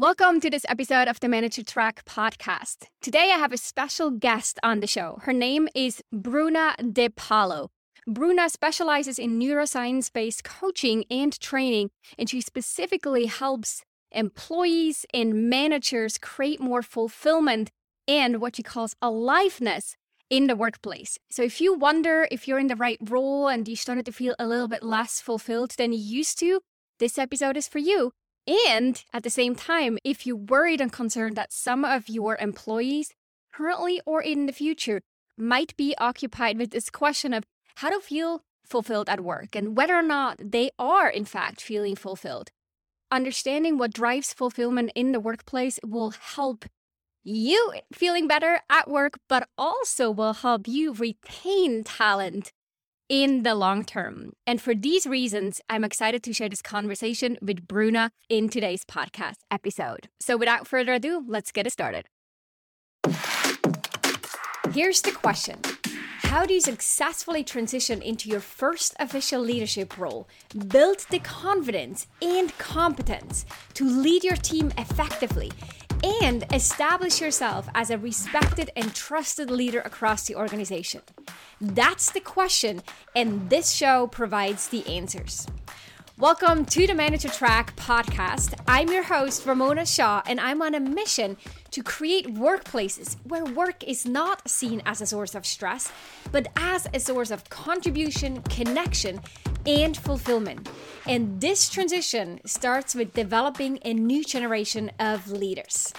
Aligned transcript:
Welcome 0.00 0.40
to 0.40 0.48
this 0.48 0.64
episode 0.66 1.08
of 1.08 1.20
the 1.20 1.28
Manager 1.28 1.62
Track 1.62 2.06
podcast. 2.06 2.86
Today 3.02 3.32
I 3.34 3.36
have 3.36 3.52
a 3.52 3.58
special 3.58 4.10
guest 4.10 4.58
on 4.62 4.80
the 4.80 4.86
show. 4.86 5.18
Her 5.24 5.34
name 5.34 5.68
is 5.74 6.02
Bruna 6.10 6.74
De 6.90 7.10
Palo. 7.10 7.68
Bruna 8.06 8.48
specializes 8.48 9.18
in 9.18 9.38
neuroscience 9.38 10.10
based 10.10 10.42
coaching 10.42 11.04
and 11.10 11.38
training, 11.38 11.90
and 12.18 12.30
she 12.30 12.40
specifically 12.40 13.26
helps 13.26 13.84
employees 14.10 15.04
and 15.12 15.50
managers 15.50 16.16
create 16.16 16.60
more 16.62 16.80
fulfillment 16.80 17.70
and 18.08 18.40
what 18.40 18.56
she 18.56 18.62
calls 18.62 18.96
aliveness 19.02 19.96
in 20.30 20.46
the 20.46 20.56
workplace. 20.56 21.18
So 21.30 21.42
if 21.42 21.60
you 21.60 21.74
wonder 21.74 22.26
if 22.30 22.48
you're 22.48 22.58
in 22.58 22.68
the 22.68 22.74
right 22.74 22.98
role 23.02 23.48
and 23.48 23.68
you 23.68 23.76
started 23.76 24.06
to 24.06 24.12
feel 24.12 24.34
a 24.38 24.46
little 24.46 24.66
bit 24.66 24.82
less 24.82 25.20
fulfilled 25.20 25.74
than 25.76 25.92
you 25.92 25.98
used 25.98 26.38
to, 26.38 26.62
this 26.98 27.18
episode 27.18 27.58
is 27.58 27.68
for 27.68 27.80
you. 27.80 28.12
And 28.46 29.02
at 29.12 29.22
the 29.22 29.30
same 29.30 29.54
time, 29.54 29.98
if 30.04 30.26
you're 30.26 30.36
worried 30.36 30.80
and 30.80 30.92
concerned 30.92 31.36
that 31.36 31.52
some 31.52 31.84
of 31.84 32.08
your 32.08 32.36
employees, 32.36 33.12
currently 33.52 34.00
or 34.06 34.22
in 34.22 34.46
the 34.46 34.52
future, 34.52 35.00
might 35.36 35.76
be 35.76 35.94
occupied 35.98 36.58
with 36.58 36.70
this 36.70 36.90
question 36.90 37.32
of 37.32 37.44
how 37.76 37.90
to 37.90 38.00
feel 38.00 38.42
fulfilled 38.64 39.08
at 39.08 39.20
work 39.20 39.54
and 39.54 39.76
whether 39.76 39.96
or 39.96 40.02
not 40.02 40.38
they 40.38 40.70
are, 40.78 41.08
in 41.08 41.24
fact, 41.24 41.60
feeling 41.60 41.96
fulfilled. 41.96 42.50
Understanding 43.10 43.76
what 43.76 43.92
drives 43.92 44.32
fulfillment 44.32 44.92
in 44.94 45.12
the 45.12 45.20
workplace 45.20 45.78
will 45.84 46.10
help 46.10 46.64
you 47.22 47.74
feeling 47.92 48.28
better 48.28 48.60
at 48.70 48.88
work, 48.88 49.18
but 49.28 49.48
also 49.58 50.10
will 50.10 50.32
help 50.32 50.66
you 50.68 50.92
retain 50.92 51.84
talent 51.84 52.52
in 53.10 53.42
the 53.42 53.54
long 53.54 53.84
term. 53.84 54.32
And 54.46 54.62
for 54.62 54.74
these 54.74 55.04
reasons, 55.04 55.60
I'm 55.68 55.84
excited 55.84 56.22
to 56.22 56.32
share 56.32 56.48
this 56.48 56.62
conversation 56.62 57.36
with 57.42 57.66
Bruna 57.66 58.12
in 58.30 58.48
today's 58.48 58.84
podcast 58.84 59.40
episode. 59.50 60.08
So 60.20 60.36
without 60.36 60.66
further 60.66 60.94
ado, 60.94 61.22
let's 61.26 61.52
get 61.52 61.66
it 61.66 61.72
started. 61.72 62.06
Here's 64.72 65.02
the 65.02 65.10
question 65.10 65.58
How 66.22 66.46
do 66.46 66.54
you 66.54 66.60
successfully 66.60 67.42
transition 67.42 68.00
into 68.00 68.28
your 68.28 68.40
first 68.40 68.94
official 69.00 69.40
leadership 69.40 69.98
role, 69.98 70.28
build 70.68 71.04
the 71.10 71.18
confidence 71.18 72.06
and 72.22 72.56
competence 72.58 73.44
to 73.74 73.84
lead 73.84 74.22
your 74.22 74.36
team 74.36 74.72
effectively? 74.78 75.50
and 76.02 76.44
establish 76.52 77.20
yourself 77.20 77.68
as 77.74 77.90
a 77.90 77.98
respected 77.98 78.70
and 78.76 78.94
trusted 78.94 79.50
leader 79.50 79.80
across 79.80 80.26
the 80.26 80.34
organization? 80.34 81.02
That's 81.62 82.10
the 82.10 82.20
question, 82.20 82.80
and 83.14 83.50
this 83.50 83.72
show 83.72 84.06
provides 84.06 84.68
the 84.68 84.86
answers. 84.86 85.46
Welcome 86.16 86.64
to 86.64 86.86
the 86.86 86.94
Manager 86.94 87.28
Track 87.28 87.76
podcast. 87.76 88.58
I'm 88.66 88.88
your 88.88 89.02
host, 89.02 89.44
Ramona 89.44 89.84
Shaw, 89.84 90.22
and 90.24 90.40
I'm 90.40 90.62
on 90.62 90.74
a 90.74 90.80
mission 90.80 91.36
to 91.72 91.82
create 91.82 92.34
workplaces 92.34 93.16
where 93.24 93.44
work 93.44 93.84
is 93.84 94.06
not 94.06 94.48
seen 94.48 94.80
as 94.86 95.02
a 95.02 95.06
source 95.06 95.34
of 95.34 95.44
stress, 95.44 95.92
but 96.32 96.48
as 96.56 96.88
a 96.94 96.98
source 96.98 97.30
of 97.30 97.50
contribution, 97.50 98.40
connection, 98.44 99.20
and 99.66 99.98
fulfillment. 99.98 100.66
And 101.06 101.42
this 101.42 101.68
transition 101.68 102.40
starts 102.46 102.94
with 102.94 103.12
developing 103.12 103.80
a 103.84 103.92
new 103.92 104.24
generation 104.24 104.92
of 104.98 105.30
leaders. 105.30 105.92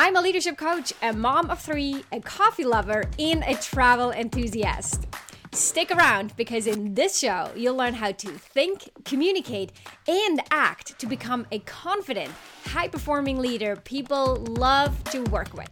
I'm 0.00 0.14
a 0.14 0.20
leadership 0.20 0.56
coach, 0.56 0.92
a 1.02 1.12
mom 1.12 1.50
of 1.50 1.58
three, 1.58 2.04
a 2.12 2.20
coffee 2.20 2.64
lover, 2.64 3.02
and 3.18 3.42
a 3.42 3.56
travel 3.56 4.12
enthusiast. 4.12 5.08
Stick 5.50 5.90
around 5.90 6.36
because 6.36 6.68
in 6.68 6.94
this 6.94 7.18
show, 7.18 7.50
you'll 7.56 7.74
learn 7.74 7.94
how 7.94 8.12
to 8.12 8.28
think, 8.28 8.90
communicate, 9.04 9.72
and 10.06 10.40
act 10.52 10.96
to 11.00 11.08
become 11.08 11.48
a 11.50 11.58
confident, 11.58 12.30
high 12.66 12.86
performing 12.86 13.38
leader 13.38 13.74
people 13.74 14.36
love 14.36 15.02
to 15.10 15.24
work 15.24 15.52
with. 15.52 15.68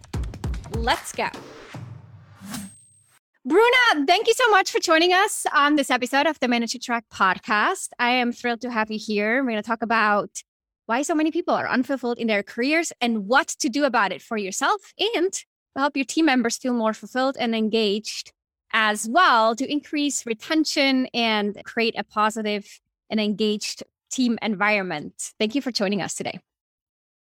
Let's 0.73 1.13
go. 1.13 1.29
Bruna, 3.45 4.07
thank 4.09 4.27
you 4.27 4.35
so 4.35 4.51
much 4.51 4.73
for 4.73 4.81
joining 4.81 5.13
us 5.13 5.47
on 5.55 5.77
this 5.77 5.89
episode 5.89 6.27
of 6.27 6.41
the 6.41 6.49
Manager 6.49 6.81
Track 6.83 7.05
podcast. 7.15 7.91
I 8.01 8.11
am 8.11 8.33
thrilled 8.33 8.63
to 8.63 8.73
have 8.73 8.91
you 8.91 8.99
here. 9.01 9.45
We're 9.45 9.53
going 9.53 9.63
to 9.63 9.69
talk 9.69 9.83
about 9.83 10.43
why 10.87 11.03
so 11.03 11.15
many 11.15 11.31
people 11.31 11.55
are 11.55 11.69
unfulfilled 11.69 12.19
in 12.19 12.27
their 12.27 12.43
careers 12.43 12.93
and 13.01 13.27
what 13.27 13.49
to 13.49 13.69
do 13.69 13.85
about 13.85 14.13
it 14.13 14.23
for 14.23 14.37
yourself 14.37 14.93
and 15.17 15.45
help 15.77 15.97
your 15.97 16.05
team 16.05 16.27
members 16.27 16.57
feel 16.57 16.73
more 16.73 16.95
fulfilled 16.95 17.37
and 17.39 17.55
engaged 17.55 18.33
as 18.73 19.09
well 19.09 19.55
to 19.55 19.71
increase 19.71 20.27
retention 20.27 21.07
and 21.13 21.61
create 21.65 21.95
a 21.99 22.05
positive 22.05 22.81
and 23.11 23.21
engaged 23.21 23.83
team 24.11 24.39
environment. 24.43 25.33
Thank 25.39 25.55
you 25.55 25.63
for 25.63 25.71
joining 25.71 26.03
us 26.03 26.15
today. 26.15 26.41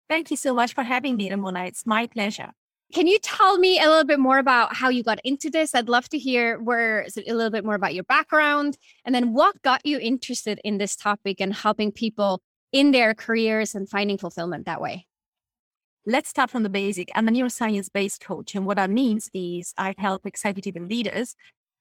Thank 0.10 0.32
you 0.32 0.38
so 0.38 0.54
much 0.54 0.74
for 0.74 0.84
having 0.84 1.16
me, 1.16 1.32
Ramona. 1.32 1.66
It's 1.66 1.86
my 1.86 2.08
pleasure. 2.08 2.52
Can 2.94 3.08
you 3.08 3.18
tell 3.20 3.58
me 3.58 3.80
a 3.80 3.88
little 3.88 4.04
bit 4.04 4.20
more 4.20 4.38
about 4.38 4.76
how 4.76 4.90
you 4.90 5.02
got 5.02 5.20
into 5.24 5.50
this? 5.50 5.74
I'd 5.74 5.90
love 5.90 6.08
to 6.10 6.20
hear 6.20 6.60
where 6.60 7.08
a 7.28 7.34
little 7.34 7.50
bit 7.50 7.66
more 7.66 7.74
about 7.74 7.96
your 7.96 8.04
background 8.04 8.78
and 9.04 9.16
then 9.16 9.34
what 9.34 9.60
got 9.64 9.84
you 9.84 9.98
interested 9.98 10.62
in 10.64 10.78
this 10.78 10.96
topic 10.96 11.42
and 11.42 11.54
helping 11.54 11.92
people 11.92 12.44
in 12.74 12.92
their 12.92 13.14
careers 13.14 13.76
and 13.76 13.88
finding 13.88 14.18
fulfillment 14.18 14.66
that 14.66 14.82
way. 14.82 15.06
Let's 16.06 16.30
start 16.30 16.50
from 16.50 16.64
the 16.64 16.70
basic. 16.70 17.10
I'm 17.16 17.30
a 17.30 17.32
neuroscience 17.32 17.90
based 17.94 18.20
coach. 18.20 18.56
And 18.56 18.66
what 18.66 18.76
that 18.76 18.90
means 18.90 19.30
is 19.34 19.74
I 19.78 19.94
help 19.98 20.26
executive 20.26 20.76
leaders, 20.76 21.36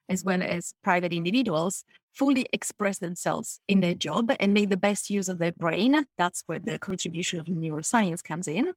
as 0.09 0.23
well 0.23 0.41
as 0.43 0.75
private 0.85 1.13
individuals, 1.13 1.85
fully 2.15 2.47
express 2.53 2.99
themselves 2.99 3.59
in 3.67 3.81
their 3.81 3.95
job 3.95 4.31
and 4.39 4.55
make 4.55 4.69
the 4.69 4.77
best 4.77 5.11
use 5.11 5.29
of 5.29 5.39
their 5.39 5.53
brain. 5.53 6.07
That's 6.19 6.45
where 6.47 6.61
the 6.61 6.79
contribution 6.79 7.41
of 7.41 7.47
neuroscience 7.47 8.23
comes 8.23 8.47
in. 8.47 8.75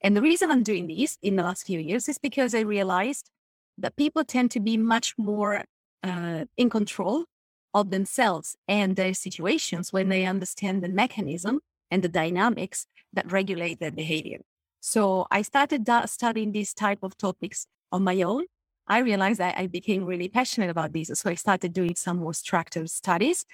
And 0.00 0.16
the 0.16 0.22
reason 0.22 0.50
I'm 0.50 0.62
doing 0.64 0.88
this 0.88 1.16
in 1.22 1.36
the 1.36 1.42
last 1.42 1.66
few 1.66 1.78
years 1.78 2.08
is 2.08 2.18
because 2.18 2.54
I 2.54 2.60
realized 2.60 3.30
that 3.76 3.94
people 3.94 4.24
tend 4.24 4.50
to 4.52 4.60
be 4.60 4.76
much 4.76 5.14
more 5.16 5.64
uh, 6.02 6.44
in 6.56 6.70
control 6.70 7.26
of 7.74 7.90
themselves 7.90 8.56
and 8.66 8.96
their 8.96 9.14
situations 9.14 9.92
when 9.92 10.08
they 10.08 10.24
understand 10.24 10.82
the 10.82 10.88
mechanism 10.88 11.60
and 11.90 12.02
the 12.02 12.08
dynamics 12.08 12.86
that 13.12 13.30
regulate 13.30 13.80
their 13.80 13.90
behavior. 13.90 14.38
So 14.80 15.26
I 15.30 15.42
started 15.42 15.88
studying 16.06 16.52
these 16.52 16.72
type 16.74 17.00
of 17.02 17.16
topics 17.16 17.66
on 17.90 18.04
my 18.04 18.22
own. 18.22 18.44
I 18.86 18.98
realized 19.00 19.40
that 19.40 19.58
I 19.58 19.66
became 19.66 20.04
really 20.04 20.28
passionate 20.28 20.70
about 20.70 20.92
these. 20.92 21.16
So 21.18 21.30
I 21.30 21.34
started 21.34 21.72
doing 21.72 21.94
some 21.94 22.18
more 22.18 22.34
structured 22.34 22.90
studies. 22.90 23.44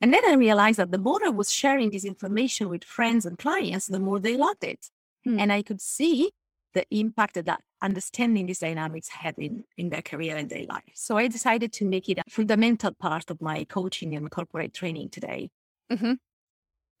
And 0.00 0.12
then 0.12 0.24
I 0.26 0.34
realized 0.34 0.78
that 0.78 0.90
the 0.90 0.98
more 0.98 1.20
I 1.24 1.28
was 1.28 1.52
sharing 1.52 1.90
this 1.90 2.04
information 2.04 2.68
with 2.68 2.84
friends 2.84 3.26
and 3.26 3.38
clients, 3.38 3.86
the 3.86 4.00
more 4.00 4.18
they 4.18 4.36
loved 4.36 4.64
it. 4.64 4.88
Hmm. 5.24 5.38
And 5.38 5.52
I 5.52 5.62
could 5.62 5.80
see 5.80 6.32
the 6.74 6.84
impact 6.90 7.44
that 7.44 7.60
understanding 7.82 8.46
these 8.46 8.58
dynamics 8.58 9.08
had 9.08 9.34
in, 9.38 9.64
in 9.76 9.90
their 9.90 10.02
career 10.02 10.36
and 10.36 10.50
their 10.50 10.64
life. 10.66 10.82
So 10.94 11.16
I 11.16 11.28
decided 11.28 11.72
to 11.74 11.84
make 11.84 12.08
it 12.08 12.18
a 12.18 12.22
fundamental 12.28 12.92
part 12.92 13.30
of 13.30 13.40
my 13.40 13.64
coaching 13.64 14.14
and 14.14 14.30
corporate 14.30 14.74
training 14.74 15.10
today. 15.10 15.50
Mm-hmm. 15.90 16.14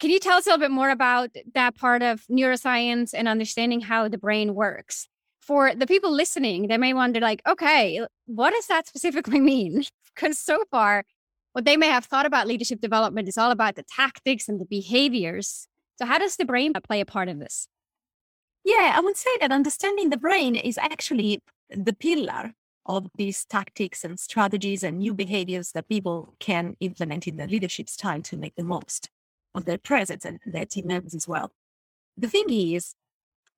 Can 0.00 0.10
you 0.10 0.18
tell 0.18 0.38
us 0.38 0.46
a 0.46 0.50
little 0.50 0.60
bit 0.60 0.70
more 0.70 0.90
about 0.90 1.30
that 1.54 1.76
part 1.76 2.02
of 2.02 2.24
neuroscience 2.30 3.10
and 3.14 3.28
understanding 3.28 3.82
how 3.82 4.08
the 4.08 4.18
brain 4.18 4.54
works? 4.54 5.08
For 5.40 5.74
the 5.74 5.86
people 5.86 6.10
listening, 6.10 6.68
they 6.68 6.78
may 6.78 6.94
wonder, 6.94 7.20
like, 7.20 7.42
okay, 7.46 8.04
what 8.26 8.52
does 8.52 8.66
that 8.68 8.86
specifically 8.86 9.40
mean? 9.52 9.84
Because 10.14 10.38
so 10.38 10.64
far, 10.70 11.04
what 11.52 11.64
they 11.64 11.76
may 11.76 11.88
have 11.88 12.04
thought 12.04 12.26
about 12.26 12.46
leadership 12.46 12.80
development 12.80 13.28
is 13.28 13.36
all 13.36 13.50
about 13.50 13.74
the 13.74 13.84
tactics 13.94 14.48
and 14.48 14.60
the 14.60 14.64
behaviors. 14.64 15.66
So, 15.96 16.06
how 16.06 16.18
does 16.18 16.36
the 16.36 16.46
brain 16.46 16.72
play 16.82 17.00
a 17.00 17.06
part 17.06 17.28
in 17.28 17.38
this? 17.38 17.68
Yeah, 18.64 18.92
I 18.94 19.00
would 19.00 19.16
say 19.16 19.30
that 19.40 19.52
understanding 19.52 20.10
the 20.10 20.16
brain 20.16 20.54
is 20.54 20.78
actually 20.78 21.42
the 21.70 21.92
pillar 21.92 22.52
of 22.86 23.08
these 23.16 23.44
tactics 23.44 24.04
and 24.04 24.18
strategies 24.18 24.82
and 24.82 24.98
new 24.98 25.14
behaviors 25.14 25.72
that 25.72 25.88
people 25.88 26.34
can 26.40 26.76
implement 26.80 27.26
in 27.26 27.36
their 27.36 27.46
leadership 27.46 27.88
style 27.88 28.22
to 28.22 28.36
make 28.36 28.54
the 28.56 28.64
most 28.64 29.08
of 29.54 29.64
their 29.64 29.78
presence 29.78 30.24
and 30.24 30.40
their 30.44 30.66
team 30.66 30.86
members 30.86 31.14
as 31.14 31.26
well. 31.26 31.52
The 32.16 32.28
thing 32.28 32.46
is, 32.50 32.94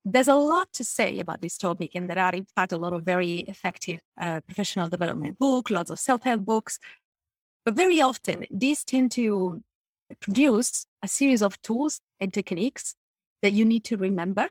there's 0.05 0.27
a 0.27 0.35
lot 0.35 0.71
to 0.73 0.83
say 0.83 1.19
about 1.19 1.41
this 1.41 1.57
topic, 1.57 1.91
and 1.95 2.09
there 2.09 2.19
are, 2.19 2.33
in 2.33 2.45
fact, 2.55 2.73
a 2.73 2.77
lot 2.77 2.93
of 2.93 3.03
very 3.03 3.39
effective 3.39 4.01
uh, 4.19 4.41
professional 4.41 4.89
development 4.89 5.39
books, 5.39 5.71
lots 5.71 5.89
of 5.89 5.99
self-help 5.99 6.41
books. 6.41 6.77
But 7.65 7.75
very 7.75 8.01
often, 8.01 8.45
these 8.51 8.83
tend 8.83 9.11
to 9.13 9.63
produce 10.19 10.85
a 11.01 11.07
series 11.07 11.41
of 11.41 11.61
tools 11.61 12.01
and 12.19 12.33
techniques 12.33 12.95
that 13.41 13.53
you 13.53 13.63
need 13.63 13.85
to 13.85 13.97
remember, 13.97 14.49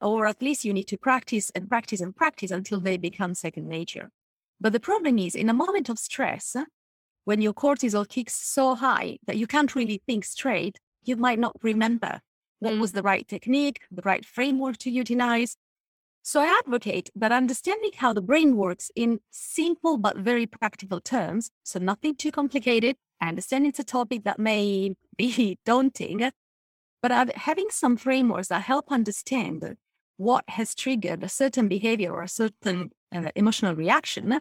or 0.00 0.26
at 0.26 0.42
least 0.42 0.64
you 0.64 0.72
need 0.72 0.88
to 0.88 0.96
practice 0.96 1.50
and 1.54 1.68
practice 1.68 2.00
and 2.00 2.14
practice 2.14 2.50
until 2.50 2.80
they 2.80 2.96
become 2.96 3.34
second 3.34 3.68
nature. 3.68 4.10
But 4.60 4.72
the 4.72 4.80
problem 4.80 5.18
is, 5.18 5.34
in 5.34 5.48
a 5.48 5.54
moment 5.54 5.88
of 5.88 5.98
stress, 5.98 6.56
when 7.24 7.40
your 7.40 7.52
cortisol 7.52 8.08
kicks 8.08 8.34
so 8.34 8.74
high 8.74 9.18
that 9.26 9.36
you 9.36 9.46
can't 9.46 9.74
really 9.74 10.02
think 10.06 10.24
straight, 10.24 10.78
you 11.04 11.16
might 11.16 11.38
not 11.38 11.56
remember 11.62 12.20
what 12.60 12.74
mm. 12.74 12.80
was 12.80 12.92
the 12.92 13.02
right 13.02 13.26
technique, 13.26 13.80
the 13.90 14.02
right 14.02 14.24
framework 14.24 14.78
to 14.78 14.90
utilize. 14.90 15.56
So 16.22 16.40
I 16.40 16.60
advocate 16.64 17.10
that 17.16 17.32
understanding 17.32 17.90
how 17.96 18.12
the 18.12 18.22
brain 18.22 18.56
works 18.56 18.90
in 18.94 19.18
simple 19.30 19.98
but 19.98 20.16
very 20.16 20.46
practical 20.46 21.00
terms, 21.00 21.50
so 21.64 21.80
nothing 21.80 22.14
too 22.14 22.30
complicated. 22.30 22.96
I 23.20 23.28
understand 23.28 23.66
it's 23.66 23.80
a 23.80 23.84
topic 23.84 24.22
that 24.24 24.38
may 24.38 24.94
be 25.16 25.58
daunting, 25.66 26.30
But 27.02 27.36
having 27.36 27.66
some 27.70 27.96
frameworks 27.96 28.48
that 28.48 28.62
help 28.62 28.90
understand 28.90 29.76
what 30.16 30.44
has 30.48 30.74
triggered 30.74 31.24
a 31.24 31.28
certain 31.28 31.66
behavior 31.66 32.12
or 32.12 32.22
a 32.22 32.28
certain 32.28 32.92
uh, 33.14 33.30
emotional 33.34 33.74
reaction 33.74 34.40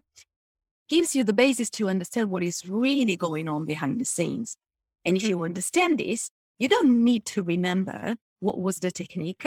gives 0.88 1.16
you 1.16 1.24
the 1.24 1.34
basis 1.34 1.69
to 1.72 1.90
understand 1.90 2.30
what 2.30 2.44
is 2.44 2.68
really 2.68 3.16
going 3.16 3.50
on 3.50 3.66
behind 3.66 4.00
the 4.00 4.06
scenes. 4.06 4.58
And 5.06 5.18
if 5.18 5.24
you 5.24 5.38
mm-hmm. 5.38 5.46
understand 5.46 6.00
this, 6.00 6.30
you 6.60 6.68
don't 6.68 7.04
need 7.04 7.25
to 7.28 7.42
remember 7.42 8.16
what 8.40 8.60
was 8.60 8.78
the 8.78 8.92
technique. 8.92 9.46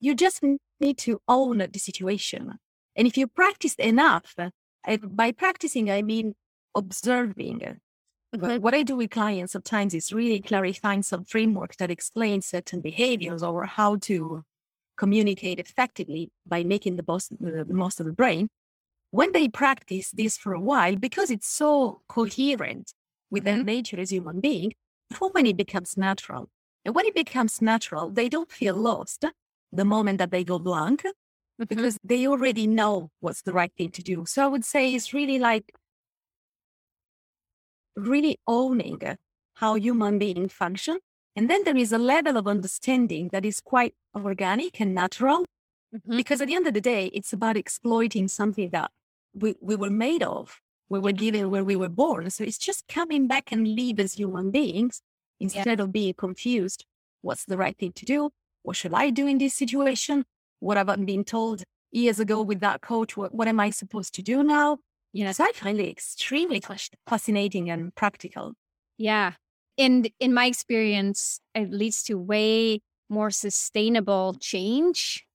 You 0.00 0.14
just 0.14 0.42
need 0.80 0.98
to 0.98 1.20
own 1.28 1.58
the 1.58 1.78
situation. 1.78 2.54
And 2.96 3.06
if 3.06 3.16
you 3.16 3.28
practice 3.28 3.74
enough, 3.74 4.34
by 5.02 5.32
practicing, 5.32 5.90
I 5.90 6.02
mean 6.02 6.34
observing. 6.74 7.80
Okay. 8.36 8.58
What 8.58 8.74
I 8.74 8.82
do 8.82 8.96
with 8.96 9.10
clients 9.10 9.52
sometimes 9.52 9.94
is 9.94 10.12
really 10.12 10.40
clarifying 10.40 11.02
some 11.02 11.24
framework 11.24 11.76
that 11.76 11.90
explains 11.90 12.46
certain 12.46 12.80
behaviors 12.82 13.42
or 13.42 13.64
how 13.64 13.96
to 13.96 14.44
communicate 14.98 15.58
effectively 15.58 16.30
by 16.46 16.62
making 16.62 16.96
the, 16.96 17.04
most, 17.06 17.30
the 17.40 17.64
most 17.70 18.00
of 18.00 18.06
the 18.06 18.12
brain. 18.12 18.48
When 19.10 19.32
they 19.32 19.48
practice 19.48 20.10
this 20.10 20.36
for 20.36 20.52
a 20.52 20.60
while, 20.60 20.96
because 20.96 21.30
it's 21.30 21.48
so 21.48 22.02
coherent 22.08 22.92
with 23.30 23.44
their 23.44 23.56
mm-hmm. 23.56 23.64
nature 23.64 24.00
as 24.00 24.10
human 24.10 24.40
being, 24.40 24.72
when 25.32 25.46
it 25.46 25.56
becomes 25.56 25.96
natural. 25.96 26.50
And 26.84 26.94
when 26.94 27.06
it 27.06 27.14
becomes 27.14 27.62
natural, 27.62 28.10
they 28.10 28.28
don't 28.28 28.52
feel 28.52 28.74
lost 28.74 29.24
the 29.72 29.84
moment 29.84 30.18
that 30.18 30.30
they 30.30 30.44
go 30.44 30.58
blank 30.58 31.00
mm-hmm. 31.02 31.64
because 31.66 31.96
they 32.04 32.26
already 32.26 32.66
know 32.66 33.10
what's 33.20 33.42
the 33.42 33.54
right 33.54 33.72
thing 33.78 33.90
to 33.92 34.02
do. 34.02 34.24
So 34.26 34.44
I 34.44 34.48
would 34.48 34.66
say 34.66 34.94
it's 34.94 35.14
really 35.14 35.38
like 35.38 35.72
really 37.98 38.38
owning 38.46 39.00
how 39.54 39.74
human 39.74 40.18
beings 40.18 40.52
function. 40.52 40.98
And 41.36 41.48
then 41.48 41.64
there 41.64 41.76
is 41.76 41.92
a 41.92 41.98
level 41.98 42.36
of 42.36 42.46
understanding 42.46 43.28
that 43.32 43.44
is 43.44 43.60
quite 43.60 43.94
organic 44.14 44.80
and 44.80 44.94
natural. 44.94 45.44
Mm-hmm. 45.94 46.16
Because 46.16 46.40
at 46.40 46.48
the 46.48 46.54
end 46.54 46.66
of 46.66 46.74
the 46.74 46.80
day, 46.80 47.06
it's 47.14 47.32
about 47.32 47.56
exploiting 47.56 48.28
something 48.28 48.70
that 48.70 48.90
we, 49.34 49.54
we 49.60 49.76
were 49.76 49.90
made 49.90 50.22
of, 50.22 50.60
we 50.88 50.98
were 50.98 51.12
given 51.12 51.50
where 51.50 51.64
we 51.64 51.76
were 51.76 51.88
born. 51.88 52.30
So 52.30 52.44
it's 52.44 52.58
just 52.58 52.88
coming 52.88 53.26
back 53.26 53.52
and 53.52 53.66
live 53.68 54.00
as 54.00 54.14
human 54.14 54.50
beings 54.50 55.00
instead 55.40 55.78
yeah. 55.78 55.84
of 55.84 55.92
being 55.92 56.14
confused. 56.14 56.84
What's 57.22 57.44
the 57.44 57.56
right 57.56 57.76
thing 57.76 57.92
to 57.92 58.04
do? 58.04 58.30
What 58.62 58.76
should 58.76 58.94
I 58.94 59.10
do 59.10 59.26
in 59.26 59.38
this 59.38 59.54
situation? 59.54 60.24
What 60.60 60.76
have 60.76 60.88
I 60.88 60.96
been 60.96 61.24
told 61.24 61.62
years 61.90 62.20
ago 62.20 62.42
with 62.42 62.60
that 62.60 62.80
coach? 62.80 63.16
What, 63.16 63.34
what 63.34 63.48
am 63.48 63.60
I 63.60 63.70
supposed 63.70 64.14
to 64.14 64.22
do 64.22 64.42
now? 64.42 64.78
You 65.18 65.24
know, 65.24 65.32
so 65.32 65.42
I 65.42 65.50
find 65.52 65.80
it 65.80 65.88
extremely 65.88 66.62
fascinating 67.08 67.70
and 67.70 67.92
practical. 67.96 68.52
Yeah. 68.98 69.32
And 69.76 70.08
in 70.20 70.32
my 70.32 70.46
experience, 70.46 71.40
it 71.56 71.72
leads 71.72 72.04
to 72.04 72.16
way 72.16 72.82
more 73.10 73.32
sustainable 73.32 74.36
change 74.38 75.26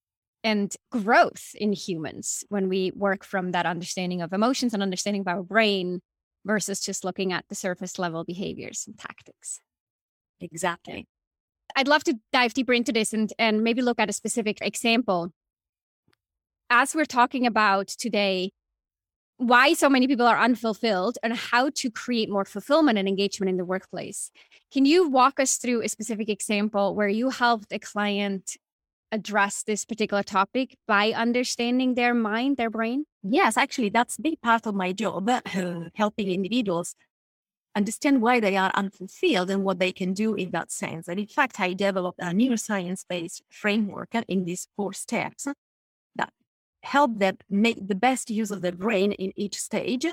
and 0.42 0.74
growth 0.90 1.50
in 1.56 1.74
humans 1.74 2.46
when 2.48 2.70
we 2.70 2.94
work 2.96 3.26
from 3.26 3.52
that 3.52 3.66
understanding 3.66 4.22
of 4.22 4.32
emotions 4.32 4.74
and 4.74 4.82
understanding 4.82 5.20
of 5.20 5.28
our 5.28 5.44
brain 5.44 6.00
versus 6.46 6.80
just 6.80 7.04
looking 7.04 7.34
at 7.34 7.44
the 7.50 7.56
surface 7.56 8.00
level 8.00 8.24
behaviors 8.24 8.86
and 8.88 8.98
tactics. 8.98 9.60
Exactly. 10.40 11.08
I'd 11.76 11.90
love 11.90 12.06
to 12.06 12.18
dive 12.32 12.54
deeper 12.54 12.72
into 12.72 12.94
this 12.94 13.12
and, 13.12 13.34
and 13.38 13.66
maybe 13.66 13.82
look 13.82 14.00
at 14.00 14.10
a 14.10 14.14
specific 14.14 14.60
example. 14.62 15.34
As 16.70 16.96
we're 16.96 17.04
talking 17.04 17.46
about 17.46 17.90
today, 17.90 18.52
why 19.48 19.74
so 19.74 19.90
many 19.90 20.08
people 20.08 20.26
are 20.26 20.40
unfulfilled 20.40 21.18
and 21.22 21.34
how 21.34 21.70
to 21.76 21.90
create 21.90 22.30
more 22.30 22.46
fulfillment 22.46 22.98
and 22.98 23.08
engagement 23.08 23.50
in 23.50 23.58
the 23.58 23.66
workplace. 23.66 24.32
Can 24.72 24.86
you 24.86 25.10
walk 25.10 25.40
us 25.40 25.58
through 25.58 25.82
a 25.82 25.90
specific 25.90 26.30
example 26.30 26.96
where 26.96 27.10
you 27.10 27.30
helped 27.30 27.72
a 27.74 27.80
client 27.80 28.58
address 29.12 29.64
this 29.64 29.86
particular 29.86 30.24
topic 30.24 30.76
by 30.88 31.12
understanding 31.12 31.94
their 31.96 32.14
mind, 32.14 32.58
their 32.58 32.70
brain? 32.70 33.06
Yes, 33.22 33.58
actually, 33.58 33.90
that's 33.90 34.18
a 34.18 34.22
big 34.22 34.42
part 34.42 34.66
of 34.66 34.74
my 34.74 34.92
job, 34.92 35.30
helping 35.96 36.30
individuals 36.30 36.96
understand 37.76 38.22
why 38.22 38.40
they 38.40 38.56
are 38.56 38.72
unfulfilled 38.74 39.50
and 39.50 39.64
what 39.64 39.80
they 39.80 39.92
can 39.92 40.14
do 40.14 40.36
in 40.36 40.52
that 40.52 40.72
sense. 40.72 41.08
And 41.08 41.20
in 41.20 41.28
fact, 41.28 41.60
I 41.60 41.74
developed 41.74 42.20
a 42.20 42.26
neuroscience 42.26 43.06
based 43.08 43.44
framework 43.50 44.10
in 44.28 44.46
these 44.46 44.68
four 44.76 44.94
steps 44.94 45.48
help 46.84 47.20
them 47.20 47.38
make 47.50 47.88
the 47.88 47.96
best 47.96 48.30
use 48.30 48.52
of 48.52 48.62
their 48.62 48.72
brain 48.72 49.12
in 49.14 49.32
each 49.36 49.58
stage 49.58 50.06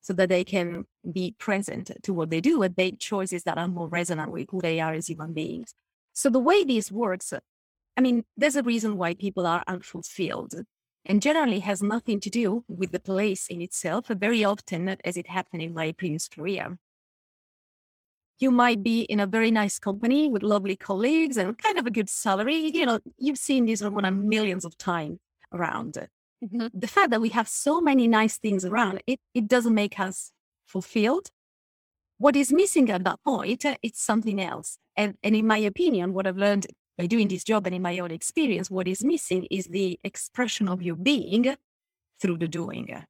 so 0.00 0.12
that 0.12 0.28
they 0.28 0.44
can 0.44 0.84
be 1.12 1.34
present 1.38 1.90
to 2.02 2.12
what 2.12 2.30
they 2.30 2.40
do 2.40 2.62
and 2.62 2.74
make 2.76 2.98
choices 2.98 3.42
that 3.44 3.58
are 3.58 3.68
more 3.68 3.88
resonant 3.88 4.30
with 4.30 4.48
who 4.50 4.60
they 4.60 4.80
are 4.80 4.92
as 4.92 5.08
human 5.08 5.32
beings. 5.32 5.74
So 6.12 6.30
the 6.30 6.38
way 6.38 6.64
this 6.64 6.92
works, 6.92 7.32
I 7.96 8.00
mean, 8.00 8.24
there's 8.36 8.56
a 8.56 8.62
reason 8.62 8.96
why 8.96 9.14
people 9.14 9.46
are 9.46 9.64
unfulfilled 9.66 10.54
and 11.04 11.22
generally 11.22 11.60
has 11.60 11.82
nothing 11.82 12.20
to 12.20 12.30
do 12.30 12.64
with 12.68 12.92
the 12.92 13.00
place 13.00 13.46
in 13.48 13.62
itself, 13.62 14.08
very 14.08 14.44
often, 14.44 14.96
as 15.04 15.16
it 15.16 15.28
happened 15.28 15.62
in 15.62 15.74
my 15.74 15.92
previous 15.92 16.28
career 16.28 16.78
you 18.38 18.50
might 18.50 18.82
be 18.82 19.02
in 19.02 19.20
a 19.20 19.26
very 19.26 19.50
nice 19.50 19.78
company 19.78 20.28
with 20.28 20.42
lovely 20.42 20.76
colleagues 20.76 21.36
and 21.36 21.56
kind 21.56 21.78
of 21.78 21.86
a 21.86 21.90
good 21.90 22.10
salary. 22.10 22.70
You 22.74 22.86
know, 22.86 23.00
you've 23.18 23.38
seen 23.38 23.64
these 23.64 23.82
one 23.82 24.28
millions 24.28 24.64
of 24.64 24.76
times 24.76 25.18
around. 25.52 25.96
Mm-hmm. 26.46 26.78
The 26.78 26.86
fact 26.86 27.10
that 27.10 27.20
we 27.20 27.30
have 27.30 27.48
so 27.48 27.80
many 27.80 28.06
nice 28.08 28.38
things 28.38 28.64
around, 28.64 29.02
it, 29.06 29.20
it 29.34 29.48
doesn't 29.48 29.74
make 29.74 29.98
us 29.98 30.32
fulfilled. 30.66 31.30
What 32.18 32.36
is 32.36 32.52
missing 32.52 32.90
at 32.90 33.04
that 33.04 33.18
point, 33.24 33.64
uh, 33.64 33.76
it's 33.82 34.02
something 34.02 34.40
else. 34.40 34.78
And, 34.96 35.16
and 35.22 35.36
in 35.36 35.46
my 35.46 35.58
opinion, 35.58 36.14
what 36.14 36.26
I've 36.26 36.38
learned 36.38 36.66
by 36.96 37.06
doing 37.06 37.28
this 37.28 37.44
job 37.44 37.66
and 37.66 37.74
in 37.74 37.82
my 37.82 37.98
own 37.98 38.10
experience, 38.10 38.70
what 38.70 38.88
is 38.88 39.04
missing 39.04 39.46
is 39.50 39.66
the 39.66 39.98
expression 40.02 40.68
of 40.68 40.82
your 40.82 40.96
being 40.96 41.56
through 42.20 42.38
the 42.38 42.48
doing. 42.48 43.04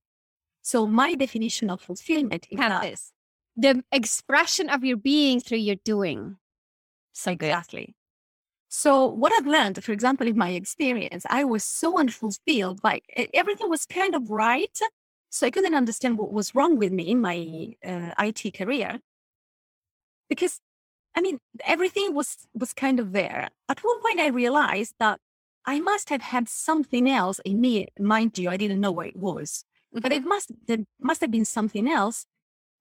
So 0.63 0.87
my 0.87 1.15
definition 1.15 1.71
of 1.71 1.81
fulfillment 1.81 2.47
is 2.51 2.59
that, 2.59 2.83
this 2.83 3.13
the 3.57 3.83
expression 3.91 4.69
of 4.69 4.85
your 4.85 4.97
being 4.97 5.41
through 5.41 5.59
your 5.59 5.77
doing. 5.85 6.37
So 7.13 7.31
exactly. 7.31 7.95
So 8.79 9.07
what 9.07 9.33
I've 9.33 9.47
learned, 9.47 9.83
for 9.83 9.93
example, 9.93 10.27
in 10.27 10.37
my 10.37 10.51
experience, 10.51 11.25
I 11.31 11.45
was 11.45 11.65
so 11.65 11.99
unfulfilled. 11.99 12.81
Like 12.85 13.05
everything 13.33 13.71
was 13.71 13.87
kind 13.87 14.15
of 14.15 14.31
right, 14.31 14.79
so 15.31 15.47
I 15.47 15.51
couldn't 15.51 15.75
understand 15.75 16.19
what 16.19 16.31
was 16.31 16.55
wrong 16.55 16.77
with 16.77 16.93
me 16.93 17.05
in 17.05 17.23
my 17.23 17.75
uh, 17.83 18.11
IT 18.19 18.53
career. 18.53 19.01
Because, 20.29 20.61
I 21.15 21.23
mean, 21.23 21.39
everything 21.65 22.13
was 22.13 22.37
was 22.53 22.75
kind 22.75 23.01
of 23.01 23.13
there. 23.13 23.49
At 23.67 23.81
one 23.81 24.03
point, 24.03 24.21
I 24.21 24.29
realized 24.29 24.97
that 24.99 25.21
I 25.65 25.81
must 25.81 26.11
have 26.11 26.21
had 26.21 26.47
something 26.47 27.09
else 27.09 27.41
in 27.47 27.63
me. 27.63 27.89
Mind 27.99 28.37
you, 28.37 28.51
I 28.51 28.59
didn't 28.59 28.83
know 28.83 28.93
what 28.93 29.07
it 29.07 29.17
was, 29.17 29.65
but 29.91 30.03
mm-hmm. 30.03 30.13
it 30.13 30.25
must 30.27 30.53
there 30.67 30.85
must 31.01 31.23
have 31.23 31.31
been 31.31 31.47
something 31.47 31.89
else 31.89 32.27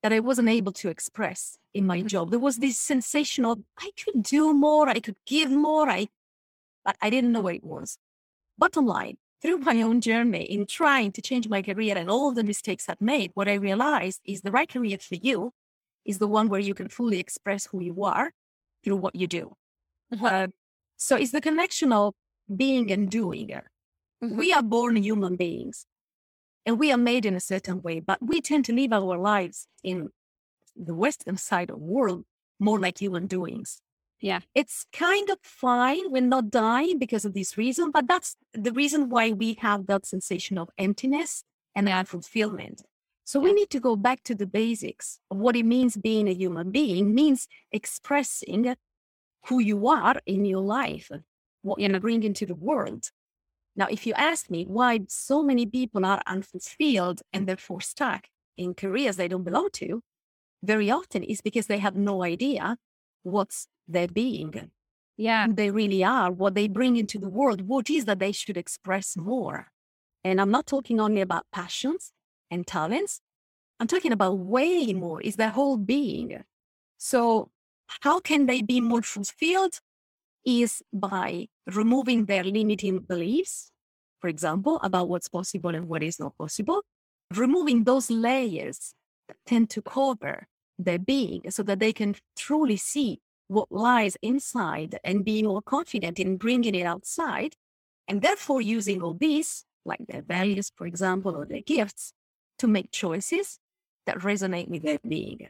that 0.05 0.13
I 0.13 0.19
wasn't 0.19 0.49
able 0.49 0.71
to 0.73 0.89
express 0.89 1.57
in 1.73 1.87
my 1.87 1.97
mm-hmm. 1.97 2.05
job. 2.05 2.29
There 2.29 2.39
was 2.39 2.57
this 2.57 2.79
sensation 2.79 3.43
of 3.43 3.63
I 3.79 3.89
could 3.97 4.21
do 4.21 4.53
more, 4.53 4.87
I 4.87 4.99
could 4.99 5.15
give 5.25 5.49
more, 5.49 5.89
I 5.89 6.09
but 6.83 6.95
I 7.01 7.09
didn't 7.09 7.31
know 7.31 7.41
what 7.41 7.55
it 7.55 7.63
was. 7.63 7.97
Bottom 8.55 8.85
line, 8.85 9.17
through 9.41 9.57
my 9.57 9.81
own 9.81 10.01
journey 10.01 10.43
in 10.43 10.67
trying 10.67 11.11
to 11.13 11.23
change 11.23 11.49
my 11.49 11.63
career 11.63 11.97
and 11.97 12.07
all 12.07 12.31
the 12.31 12.43
mistakes 12.43 12.87
I've 12.87 13.01
made, 13.01 13.31
what 13.33 13.49
I 13.49 13.55
realized 13.55 14.21
is 14.25 14.41
the 14.41 14.51
right 14.51 14.69
career 14.69 14.99
for 14.99 15.15
you 15.15 15.53
is 16.05 16.19
the 16.19 16.27
one 16.27 16.49
where 16.49 16.59
you 16.59 16.75
can 16.75 16.87
fully 16.87 17.19
express 17.19 17.65
who 17.65 17.81
you 17.81 18.03
are 18.03 18.31
through 18.83 18.97
what 18.97 19.15
you 19.15 19.25
do. 19.25 19.53
Mm-hmm. 20.13 20.23
Uh, 20.23 20.47
so 20.97 21.15
it's 21.15 21.31
the 21.31 21.41
connection 21.41 21.91
of 21.91 22.13
being 22.55 22.91
and 22.91 23.09
doing. 23.09 23.47
Mm-hmm. 23.47 24.37
We 24.37 24.53
are 24.53 24.61
born 24.61 24.97
human 24.97 25.35
beings 25.35 25.87
and 26.65 26.79
we 26.79 26.91
are 26.91 26.97
made 26.97 27.25
in 27.25 27.35
a 27.35 27.39
certain 27.39 27.81
way, 27.81 27.99
but 27.99 28.19
we 28.21 28.41
tend 28.41 28.65
to 28.65 28.73
live 28.73 28.93
our 28.93 29.17
lives 29.17 29.67
in 29.83 30.09
the 30.75 30.93
Western 30.93 31.37
side 31.37 31.69
of 31.69 31.79
the 31.79 31.85
world 31.85 32.25
more 32.59 32.79
like 32.79 32.99
human 32.99 33.27
doings. 33.27 33.81
Yeah. 34.19 34.39
It's 34.55 34.85
kind 34.91 35.29
of 35.29 35.37
fine. 35.43 36.11
We're 36.11 36.21
not 36.21 36.49
dying 36.49 36.97
because 36.97 37.25
of 37.25 37.33
this 37.33 37.57
reason, 37.57 37.91
but 37.91 38.07
that's 38.07 38.35
the 38.53 38.71
reason 38.71 39.09
why 39.09 39.31
we 39.31 39.57
have 39.61 39.87
that 39.87 40.05
sensation 40.05 40.57
of 40.57 40.69
emptiness 40.77 41.43
and 41.75 41.87
unfulfillment. 41.87 42.81
So 43.25 43.39
we 43.39 43.53
need 43.53 43.69
to 43.71 43.79
go 43.79 43.95
back 43.95 44.23
to 44.23 44.35
the 44.35 44.45
basics 44.45 45.19
of 45.31 45.37
what 45.37 45.55
it 45.55 45.65
means 45.65 45.97
being 45.97 46.27
a 46.27 46.33
human 46.33 46.71
being 46.71 47.13
means 47.13 47.47
expressing 47.71 48.75
who 49.47 49.59
you 49.59 49.87
are 49.87 50.15
in 50.25 50.45
your 50.45 50.61
life, 50.61 51.11
what 51.63 51.79
you 51.79 51.99
bring 51.99 52.23
into 52.23 52.45
the 52.45 52.55
world. 52.55 53.09
Now, 53.75 53.87
if 53.89 54.07
you 54.07 54.13
ask 54.13 54.49
me 54.49 54.65
why 54.65 55.01
so 55.07 55.43
many 55.43 55.65
people 55.65 56.05
are 56.05 56.21
unfulfilled 56.25 57.21
and 57.33 57.47
therefore 57.47 57.81
stuck 57.81 58.27
in 58.57 58.73
careers 58.73 59.17
they 59.17 59.27
don't 59.27 59.43
belong 59.43 59.69
to, 59.73 60.01
very 60.63 60.89
often 60.89 61.23
is 61.23 61.41
because 61.41 61.67
they 61.67 61.79
have 61.79 61.95
no 61.95 62.23
idea 62.23 62.77
what's 63.23 63.67
their 63.87 64.07
being. 64.07 64.71
Yeah. 65.17 65.47
They 65.49 65.71
really 65.71 66.03
are, 66.03 66.31
what 66.31 66.55
they 66.55 66.67
bring 66.67 66.97
into 66.97 67.17
the 67.17 67.29
world, 67.29 67.61
what 67.67 67.89
is 67.89 68.05
that 68.05 68.19
they 68.19 68.31
should 68.31 68.57
express 68.57 69.15
more. 69.17 69.67
And 70.23 70.41
I'm 70.41 70.51
not 70.51 70.65
talking 70.65 70.99
only 70.99 71.21
about 71.21 71.45
passions 71.51 72.11
and 72.49 72.65
talents. 72.65 73.21
I'm 73.79 73.87
talking 73.87 74.11
about 74.11 74.39
way 74.39 74.93
more, 74.93 75.21
is 75.21 75.35
their 75.35 75.49
whole 75.49 75.77
being. 75.77 76.43
So 76.97 77.49
how 78.01 78.19
can 78.19 78.45
they 78.45 78.61
be 78.61 78.81
more 78.81 79.01
fulfilled? 79.01 79.79
Is 80.45 80.81
by 80.93 81.47
removing 81.67 82.25
their 82.25 82.43
limiting 82.43 82.99
beliefs, 82.99 83.71
for 84.19 84.27
example, 84.27 84.79
about 84.83 85.09
what's 85.09 85.27
possible 85.27 85.73
and 85.75 85.87
what 85.87 86.03
is 86.03 86.19
not 86.19 86.37
possible, 86.37 86.83
removing 87.35 87.83
those 87.83 88.09
layers 88.09 88.93
that 89.27 89.37
tend 89.45 89.69
to 89.71 89.81
cover 89.81 90.47
their 90.77 90.99
being 90.99 91.49
so 91.49 91.63
that 91.63 91.79
they 91.79 91.93
can 91.93 92.15
truly 92.35 92.77
see 92.77 93.19
what 93.47 93.71
lies 93.71 94.17
inside 94.21 94.99
and 95.03 95.25
be 95.25 95.43
more 95.43 95.61
confident 95.61 96.19
in 96.19 96.37
bringing 96.37 96.75
it 96.75 96.85
outside. 96.85 97.55
And 98.07 98.21
therefore, 98.21 98.61
using 98.61 99.01
all 99.01 99.13
these, 99.13 99.65
like 99.83 100.05
their 100.07 100.21
values, 100.21 100.71
for 100.75 100.85
example, 100.85 101.35
or 101.35 101.45
their 101.45 101.61
gifts, 101.61 102.13
to 102.59 102.67
make 102.67 102.91
choices 102.91 103.59
that 104.05 104.19
resonate 104.19 104.67
with 104.67 104.83
their 104.83 104.99
being. 105.07 105.49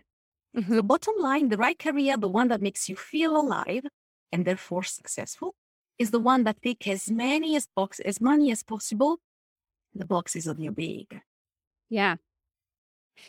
Mm-hmm. 0.56 0.75
The 0.75 0.84
bottom 0.84 1.16
line, 1.20 1.50
the 1.50 1.58
right 1.58 1.78
career, 1.78 2.16
the 2.18 2.30
one 2.30 2.48
that 2.48 2.62
makes 2.62 2.88
you 2.88 2.96
feel 2.96 3.36
alive 3.36 3.84
and 4.36 4.44
therefore 4.44 4.84
successful, 4.84 5.56
is 5.98 6.12
the 6.12 6.20
one 6.20 6.44
that 6.44 6.62
ticks 6.62 6.88
as 6.88 7.10
many 7.10 7.56
as 7.56 7.68
box 7.74 8.01
as 8.01 8.20
many 8.20 8.51
as 8.51 8.63
possible 8.63 9.20
the 9.94 10.06
boxes 10.06 10.46
of 10.46 10.60
your 10.60 10.74
being. 10.74 11.08
Yeah. 11.89 12.15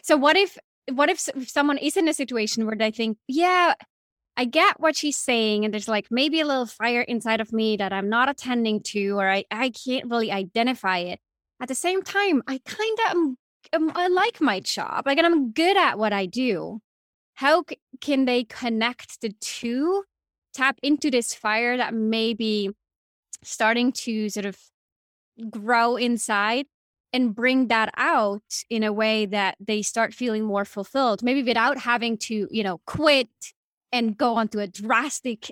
So 0.02 0.16
what 0.16 0.36
if 0.36 0.58
what 0.92 1.08
if, 1.08 1.28
if 1.28 1.48
someone 1.48 1.78
is 1.78 1.96
in 1.96 2.08
a 2.08 2.12
situation 2.14 2.66
where 2.66 2.76
they 2.76 2.90
think, 2.90 3.18
yeah, 3.28 3.74
I 4.36 4.44
get 4.44 4.80
what 4.80 4.96
she's 4.96 5.16
saying, 5.16 5.64
and 5.64 5.72
there's 5.72 5.88
like 5.88 6.08
maybe 6.10 6.40
a 6.40 6.46
little 6.46 6.66
fire 6.66 7.02
inside 7.02 7.40
of 7.40 7.52
me 7.52 7.76
that 7.76 7.92
I'm 7.92 8.08
not 8.08 8.28
attending 8.28 8.82
to, 8.92 9.18
or 9.18 9.30
I, 9.30 9.44
I 9.50 9.70
can't 9.70 10.10
really 10.10 10.32
identify 10.32 10.98
it. 10.98 11.20
At 11.60 11.68
the 11.68 11.74
same 11.74 12.02
time, 12.02 12.42
I 12.46 12.60
kind 12.64 12.98
of 13.06 13.16
am, 13.72 13.92
I 13.94 14.08
like 14.08 14.40
my 14.40 14.60
job, 14.60 15.06
like, 15.06 15.18
and 15.18 15.26
I'm 15.26 15.52
good 15.52 15.76
at 15.76 15.98
what 15.98 16.12
I 16.12 16.26
do. 16.26 16.80
How 17.34 17.64
c- 17.68 17.80
can 18.00 18.24
they 18.26 18.44
connect 18.44 19.20
the 19.20 19.32
two, 19.40 20.04
tap 20.56 20.78
into 20.82 21.10
this 21.10 21.34
fire 21.34 21.76
that 21.76 21.94
may 21.94 22.32
be 22.34 22.70
starting 23.42 23.92
to 23.92 24.28
sort 24.28 24.46
of 24.46 24.58
grow 25.50 25.96
inside 25.96 26.66
and 27.12 27.34
bring 27.34 27.68
that 27.68 27.90
out 27.96 28.42
in 28.68 28.82
a 28.82 28.92
way 28.92 29.26
that 29.26 29.56
they 29.60 29.82
start 29.82 30.14
feeling 30.14 30.44
more 30.44 30.64
fulfilled, 30.64 31.22
maybe 31.22 31.42
without 31.42 31.78
having 31.78 32.16
to, 32.18 32.48
you 32.50 32.62
know, 32.62 32.80
quit 32.86 33.28
and 33.92 34.16
go 34.16 34.34
on 34.34 34.48
to 34.48 34.58
a 34.58 34.66
drastic 34.66 35.50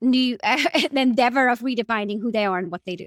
new 0.00 0.38
endeavor 0.92 1.48
of 1.48 1.60
redefining 1.60 2.20
who 2.20 2.32
they 2.32 2.44
are 2.44 2.58
and 2.58 2.70
what 2.70 2.82
they 2.84 2.96
do. 2.96 3.06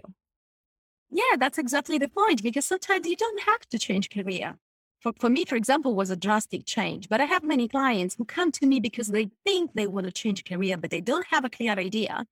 Yeah, 1.11 1.35
that's 1.37 1.57
exactly 1.57 1.97
the 1.97 2.07
point 2.07 2.43
because 2.43 2.65
sometimes 2.65 3.07
you 3.07 3.15
don't 3.15 3.41
have 3.43 3.61
to 3.69 3.79
change 3.79 4.09
career. 4.09 4.57
For, 4.99 5.13
for 5.19 5.29
me, 5.29 5.45
for 5.45 5.55
example, 5.55 5.95
was 5.95 6.09
a 6.09 6.15
drastic 6.15 6.65
change. 6.65 7.07
But 7.09 7.21
I 7.21 7.25
have 7.25 7.43
many 7.43 7.67
clients 7.67 8.15
who 8.15 8.25
come 8.25 8.51
to 8.53 8.65
me 8.65 8.79
because 8.79 9.07
they 9.07 9.29
think 9.45 9.71
they 9.73 9.87
want 9.87 10.05
to 10.07 10.11
change 10.11 10.43
career, 10.45 10.77
but 10.77 10.91
they 10.91 11.01
don't 11.01 11.25
have 11.27 11.45
a 11.45 11.49
clear 11.49 11.73
idea. 11.73 12.25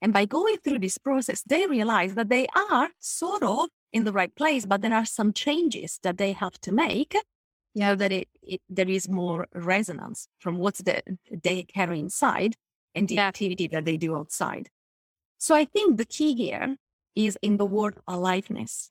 And 0.00 0.12
by 0.12 0.24
going 0.24 0.58
through 0.58 0.80
this 0.80 0.98
process, 0.98 1.42
they 1.42 1.66
realize 1.66 2.14
that 2.14 2.28
they 2.28 2.46
are 2.70 2.90
sort 3.00 3.42
of 3.42 3.68
in 3.92 4.04
the 4.04 4.12
right 4.12 4.34
place, 4.34 4.66
but 4.66 4.82
there 4.82 4.94
are 4.94 5.06
some 5.06 5.32
changes 5.32 5.98
that 6.02 6.18
they 6.18 6.32
have 6.32 6.60
to 6.60 6.72
make 6.72 7.16
you 7.74 7.80
know 7.80 7.94
that 7.96 8.12
it, 8.12 8.28
it, 8.42 8.62
there 8.68 8.88
is 8.88 9.08
more 9.08 9.48
resonance 9.52 10.28
from 10.38 10.56
what 10.58 10.76
the, 10.76 11.02
they 11.30 11.64
carry 11.64 11.98
inside 11.98 12.54
and 12.94 13.08
the 13.08 13.18
activity 13.18 13.66
that 13.68 13.84
they 13.84 13.96
do 13.96 14.16
outside. 14.16 14.70
So 15.38 15.54
I 15.54 15.64
think 15.64 15.98
the 15.98 16.04
key 16.04 16.34
here 16.34 16.76
is 17.16 17.36
in 17.42 17.56
the 17.56 17.66
word 17.66 17.96
aliveness. 18.06 18.90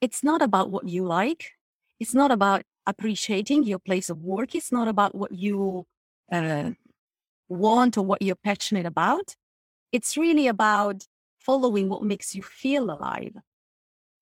It's 0.00 0.22
not 0.22 0.40
about 0.40 0.70
what 0.70 0.88
you 0.88 1.04
like. 1.04 1.52
It's 2.02 2.14
not 2.14 2.32
about 2.32 2.64
appreciating 2.84 3.62
your 3.62 3.78
place 3.78 4.10
of 4.10 4.18
work. 4.24 4.56
It's 4.56 4.72
not 4.72 4.88
about 4.88 5.14
what 5.14 5.30
you 5.30 5.86
uh, 6.32 6.70
want 7.48 7.96
or 7.96 8.04
what 8.04 8.22
you're 8.22 8.44
passionate 8.50 8.86
about. 8.86 9.36
It's 9.92 10.16
really 10.16 10.48
about 10.48 11.06
following 11.38 11.88
what 11.88 12.02
makes 12.02 12.34
you 12.34 12.42
feel 12.42 12.90
alive. 12.90 13.36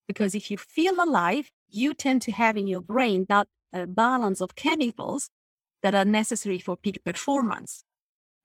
Because 0.06 0.34
if 0.34 0.50
you 0.50 0.58
feel 0.58 1.02
alive, 1.02 1.50
you 1.70 1.94
tend 1.94 2.20
to 2.20 2.32
have 2.32 2.58
in 2.58 2.66
your 2.66 2.82
brain 2.82 3.24
that 3.30 3.48
a 3.72 3.86
balance 3.86 4.42
of 4.42 4.54
chemicals 4.54 5.30
that 5.82 5.94
are 5.94 6.04
necessary 6.04 6.58
for 6.58 6.76
peak 6.76 7.02
performance. 7.02 7.84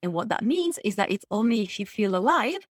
And 0.02 0.14
what 0.14 0.30
that 0.30 0.46
means 0.46 0.80
is 0.86 0.96
that 0.96 1.12
it's 1.12 1.26
only 1.30 1.60
if 1.60 1.78
you 1.78 1.86
feel 1.86 2.16
alive 2.16 2.66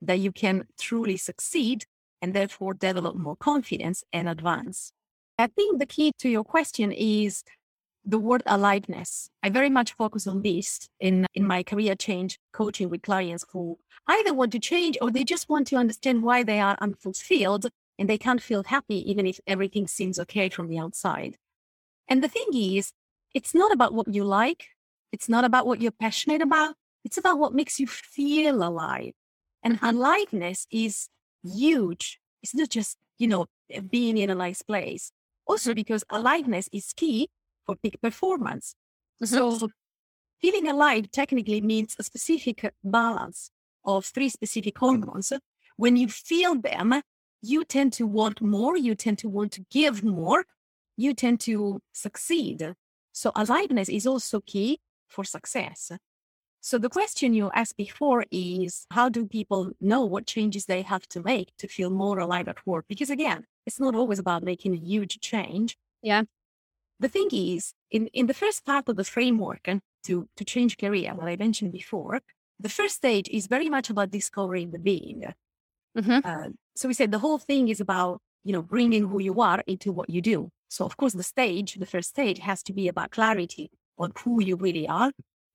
that 0.00 0.18
you 0.18 0.32
can 0.32 0.66
truly 0.80 1.18
succeed 1.18 1.84
and 2.22 2.32
therefore 2.32 2.72
develop 2.72 3.16
more 3.16 3.36
confidence 3.36 4.02
and 4.14 4.26
advance. 4.26 4.94
I 5.40 5.46
think 5.46 5.78
the 5.78 5.86
key 5.86 6.12
to 6.18 6.28
your 6.28 6.44
question 6.44 6.92
is 6.92 7.42
the 8.04 8.18
word 8.18 8.42
aliveness. 8.46 9.30
I 9.42 9.50
very 9.50 9.70
much 9.70 9.92
focus 9.92 10.26
on 10.26 10.42
this 10.42 10.88
in, 10.98 11.26
in 11.34 11.46
my 11.46 11.62
career 11.62 11.94
change 11.94 12.38
coaching 12.52 12.88
with 12.88 13.02
clients 13.02 13.44
who 13.52 13.78
either 14.06 14.34
want 14.34 14.52
to 14.52 14.58
change 14.58 14.96
or 15.00 15.10
they 15.10 15.24
just 15.24 15.48
want 15.48 15.66
to 15.68 15.76
understand 15.76 16.22
why 16.22 16.42
they 16.42 16.60
are 16.60 16.76
unfulfilled 16.80 17.66
and 17.98 18.08
they 18.08 18.18
can't 18.18 18.42
feel 18.42 18.64
happy 18.64 19.10
even 19.10 19.26
if 19.26 19.40
everything 19.46 19.86
seems 19.86 20.18
okay 20.18 20.48
from 20.48 20.68
the 20.68 20.78
outside. 20.78 21.36
And 22.08 22.24
the 22.24 22.28
thing 22.28 22.48
is, 22.52 22.92
it's 23.34 23.54
not 23.54 23.72
about 23.72 23.94
what 23.94 24.12
you 24.12 24.24
like. 24.24 24.68
It's 25.12 25.28
not 25.28 25.44
about 25.44 25.66
what 25.66 25.80
you're 25.80 25.92
passionate 25.92 26.42
about. 26.42 26.74
It's 27.04 27.18
about 27.18 27.38
what 27.38 27.54
makes 27.54 27.78
you 27.78 27.86
feel 27.86 28.62
alive. 28.62 29.12
And 29.62 29.76
mm-hmm. 29.76 29.86
aliveness 29.86 30.66
is 30.70 31.08
huge. 31.44 32.18
It's 32.42 32.54
not 32.54 32.70
just, 32.70 32.96
you 33.18 33.28
know, 33.28 33.46
being 33.90 34.16
in 34.16 34.30
a 34.30 34.34
nice 34.34 34.62
place. 34.62 35.12
Also 35.50 35.74
because 35.74 36.04
aliveness 36.10 36.68
is 36.72 36.92
key 36.92 37.28
for 37.66 37.76
peak 37.76 38.00
performance. 38.00 38.74
Mm-hmm. 39.22 39.58
So 39.58 39.68
feeling 40.40 40.68
alive 40.68 41.10
technically 41.10 41.60
means 41.60 41.96
a 41.98 42.02
specific 42.02 42.72
balance 42.82 43.50
of 43.84 44.04
three 44.06 44.28
specific 44.28 44.78
hormones. 44.78 45.32
When 45.76 45.96
you 45.96 46.08
feel 46.08 46.54
them, 46.60 47.02
you 47.42 47.64
tend 47.64 47.92
to 47.94 48.06
want 48.06 48.40
more, 48.40 48.76
you 48.76 48.94
tend 48.94 49.18
to 49.18 49.28
want 49.28 49.52
to 49.52 49.64
give 49.70 50.04
more, 50.04 50.44
you 50.96 51.14
tend 51.14 51.40
to 51.40 51.80
succeed. 51.92 52.74
So 53.12 53.32
aliveness 53.34 53.88
is 53.88 54.06
also 54.06 54.40
key 54.40 54.80
for 55.08 55.24
success. 55.24 55.90
So 56.62 56.76
the 56.76 56.90
question 56.90 57.32
you 57.32 57.50
asked 57.54 57.76
before 57.76 58.24
is 58.30 58.86
how 58.90 59.08
do 59.08 59.26
people 59.26 59.72
know 59.80 60.04
what 60.04 60.26
changes 60.26 60.66
they 60.66 60.82
have 60.82 61.08
to 61.08 61.22
make 61.22 61.56
to 61.58 61.66
feel 61.66 61.88
more 61.90 62.18
alive 62.18 62.48
at 62.48 62.66
work? 62.66 62.84
Because 62.86 63.08
again, 63.08 63.46
it's 63.66 63.80
not 63.80 63.94
always 63.94 64.18
about 64.18 64.42
making 64.42 64.74
a 64.74 64.78
huge 64.78 65.20
change. 65.20 65.76
Yeah. 66.02 66.24
The 66.98 67.08
thing 67.08 67.28
is, 67.32 67.72
in, 67.90 68.08
in 68.08 68.26
the 68.26 68.34
first 68.34 68.66
part 68.66 68.88
of 68.88 68.96
the 68.96 69.04
framework 69.04 69.60
and 69.64 69.80
to, 70.04 70.28
to 70.36 70.44
change 70.44 70.76
career, 70.76 71.14
what 71.14 71.28
I 71.28 71.36
mentioned 71.36 71.72
before, 71.72 72.20
the 72.58 72.68
first 72.68 72.96
stage 72.96 73.28
is 73.30 73.46
very 73.46 73.70
much 73.70 73.88
about 73.88 74.10
discovering 74.10 74.70
the 74.70 74.78
being. 74.78 75.24
Mm-hmm. 75.96 76.18
Uh, 76.22 76.50
so 76.76 76.88
we 76.88 76.94
said 76.94 77.10
the 77.10 77.18
whole 77.18 77.38
thing 77.38 77.68
is 77.68 77.80
about, 77.80 78.20
you 78.44 78.52
know, 78.52 78.62
bringing 78.62 79.08
who 79.08 79.18
you 79.18 79.40
are 79.40 79.62
into 79.66 79.92
what 79.92 80.10
you 80.10 80.20
do. 80.20 80.50
So, 80.68 80.84
of 80.84 80.96
course, 80.98 81.14
the 81.14 81.22
stage, 81.22 81.74
the 81.76 81.86
first 81.86 82.10
stage 82.10 82.38
has 82.40 82.62
to 82.64 82.72
be 82.74 82.86
about 82.86 83.10
clarity 83.10 83.70
on 83.98 84.12
who 84.22 84.42
you 84.42 84.56
really 84.56 84.86
are. 84.86 85.10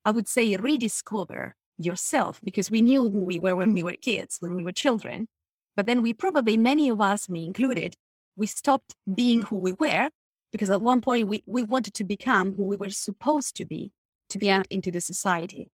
I 0.06 0.12
would 0.12 0.28
say 0.28 0.56
rediscover 0.56 1.56
yourself 1.78 2.40
because 2.44 2.70
we 2.70 2.80
knew 2.80 3.10
who 3.10 3.24
we 3.24 3.40
were 3.40 3.56
when 3.56 3.74
we 3.74 3.82
were 3.82 3.96
kids, 4.00 4.36
when 4.38 4.54
we 4.54 4.62
were 4.62 4.70
children. 4.70 5.26
But 5.74 5.86
then 5.86 6.00
we 6.00 6.14
probably, 6.14 6.56
many 6.56 6.88
of 6.88 7.00
us, 7.00 7.28
me 7.28 7.44
included, 7.44 7.96
we 8.36 8.46
stopped 8.46 8.94
being 9.12 9.42
who 9.42 9.56
we 9.56 9.72
were 9.72 10.10
because 10.52 10.70
at 10.70 10.80
one 10.80 11.00
point 11.00 11.26
we, 11.26 11.42
we 11.44 11.64
wanted 11.64 11.92
to 11.94 12.04
become 12.04 12.54
who 12.54 12.62
we 12.62 12.76
were 12.76 12.90
supposed 12.90 13.56
to 13.56 13.64
be 13.64 13.90
to 14.28 14.38
be 14.38 14.48
out 14.48 14.68
into 14.70 14.92
the 14.92 15.00
society. 15.00 15.70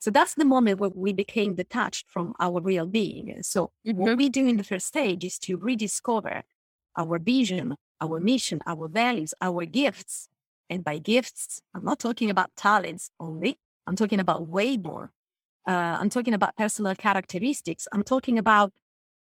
So 0.00 0.10
that's 0.10 0.34
the 0.34 0.44
moment 0.44 0.80
where 0.80 0.90
we 0.90 1.12
became 1.12 1.54
detached 1.54 2.10
from 2.10 2.34
our 2.40 2.60
real 2.60 2.86
being. 2.86 3.36
So 3.42 3.70
mm-hmm. 3.86 3.96
what 3.96 4.16
we 4.16 4.28
do 4.28 4.44
in 4.46 4.56
the 4.56 4.64
first 4.64 4.88
stage 4.88 5.24
is 5.24 5.38
to 5.40 5.56
rediscover 5.56 6.42
our 6.96 7.18
vision, 7.20 7.76
our 8.00 8.18
mission, 8.18 8.60
our 8.66 8.88
values, 8.88 9.34
our 9.40 9.64
gifts. 9.66 10.28
And 10.68 10.82
by 10.82 10.98
gifts, 10.98 11.62
I'm 11.74 11.84
not 11.84 12.00
talking 12.00 12.28
about 12.28 12.50
talents 12.56 13.10
only. 13.20 13.56
I'm 13.88 13.96
talking 13.96 14.20
about 14.20 14.48
way 14.48 14.76
more. 14.76 15.10
Uh, 15.66 15.96
I'm 16.00 16.10
talking 16.10 16.34
about 16.34 16.56
personal 16.56 16.94
characteristics. 16.94 17.88
I'm 17.92 18.02
talking 18.02 18.38
about 18.38 18.72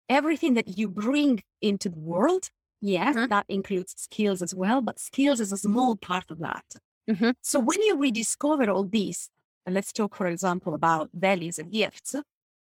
everything 0.09 0.55
that 0.55 0.79
you 0.79 0.89
bring 0.89 1.43
into 1.61 1.89
the 1.89 1.99
world. 1.99 2.51
Yes, 2.81 3.17
mm-hmm. 3.17 3.29
that 3.29 3.47
includes 3.49 3.95
skills 3.97 4.41
as 4.41 4.55
well, 4.55 4.81
but 4.81 4.99
skills 4.99 5.41
is 5.41 5.53
a 5.53 5.59
small 5.59 5.97
part 5.97 6.31
of 6.31 6.39
that. 6.39 6.65
Mm-hmm. 7.11 7.31
So 7.43 7.59
when 7.59 7.83
you 7.83 7.99
rediscover 7.99 8.71
all 8.71 8.85
these, 8.85 9.29
and 9.67 9.75
let's 9.75 9.93
talk, 9.93 10.15
for 10.15 10.27
example, 10.27 10.75
about 10.75 11.11
values 11.13 11.59
and 11.59 11.71
gifts, 11.71 12.15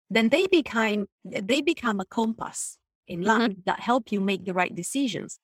then 0.10 0.30
they 0.30 0.46
become 0.48 1.08
they 1.24 1.62
become 1.62 2.00
a 2.00 2.06
compass 2.06 2.77
in 3.08 3.20
mm-hmm. 3.20 3.27
life 3.27 3.51
mm-hmm. 3.51 3.62
that 3.65 3.80
help 3.80 4.12
you 4.12 4.22
make 4.22 4.46
the 4.46 4.54
right 4.54 4.75
decisions 4.75 5.39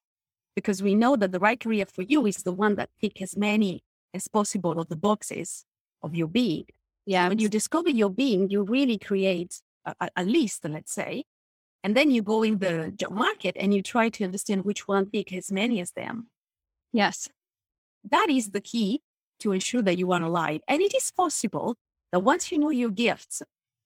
because 0.54 0.82
we 0.82 0.94
know 0.94 1.16
that 1.16 1.32
the 1.32 1.40
right 1.40 1.58
career 1.58 1.86
for 1.86 2.02
you 2.02 2.26
is 2.26 2.38
the 2.38 2.52
one 2.52 2.76
that 2.76 2.90
tick 3.00 3.20
as 3.20 3.36
many 3.36 3.82
as 4.14 4.28
possible 4.28 4.78
of 4.78 4.88
the 4.88 4.96
boxes 4.96 5.64
of 6.02 6.14
your 6.14 6.28
being. 6.28 6.66
Yeah. 7.06 7.28
When 7.28 7.38
you 7.38 7.48
discover 7.48 7.90
your 7.90 8.10
being, 8.10 8.50
you 8.50 8.62
really 8.62 8.98
create 8.98 9.60
a, 9.84 10.08
a 10.16 10.24
list, 10.24 10.64
let's 10.64 10.92
say, 10.92 11.24
and 11.82 11.96
then 11.96 12.10
you 12.10 12.22
go 12.22 12.42
in 12.42 12.58
the 12.58 12.92
job 12.94 13.12
market 13.12 13.56
and 13.58 13.74
you 13.74 13.82
try 13.82 14.08
to 14.08 14.24
understand 14.24 14.64
which 14.64 14.86
one 14.86 15.10
tick 15.10 15.32
as 15.32 15.50
many 15.50 15.80
as 15.80 15.92
them. 15.92 16.28
Yes. 16.92 17.28
That 18.08 18.28
is 18.30 18.50
the 18.50 18.60
key 18.60 19.02
to 19.40 19.52
ensure 19.52 19.82
that 19.82 19.98
you 19.98 20.12
are 20.12 20.22
alive. 20.22 20.60
And 20.68 20.80
it 20.80 20.94
is 20.94 21.10
possible 21.10 21.76
that 22.12 22.20
once 22.20 22.52
you 22.52 22.58
know 22.58 22.70
your 22.70 22.90
gifts 22.90 23.42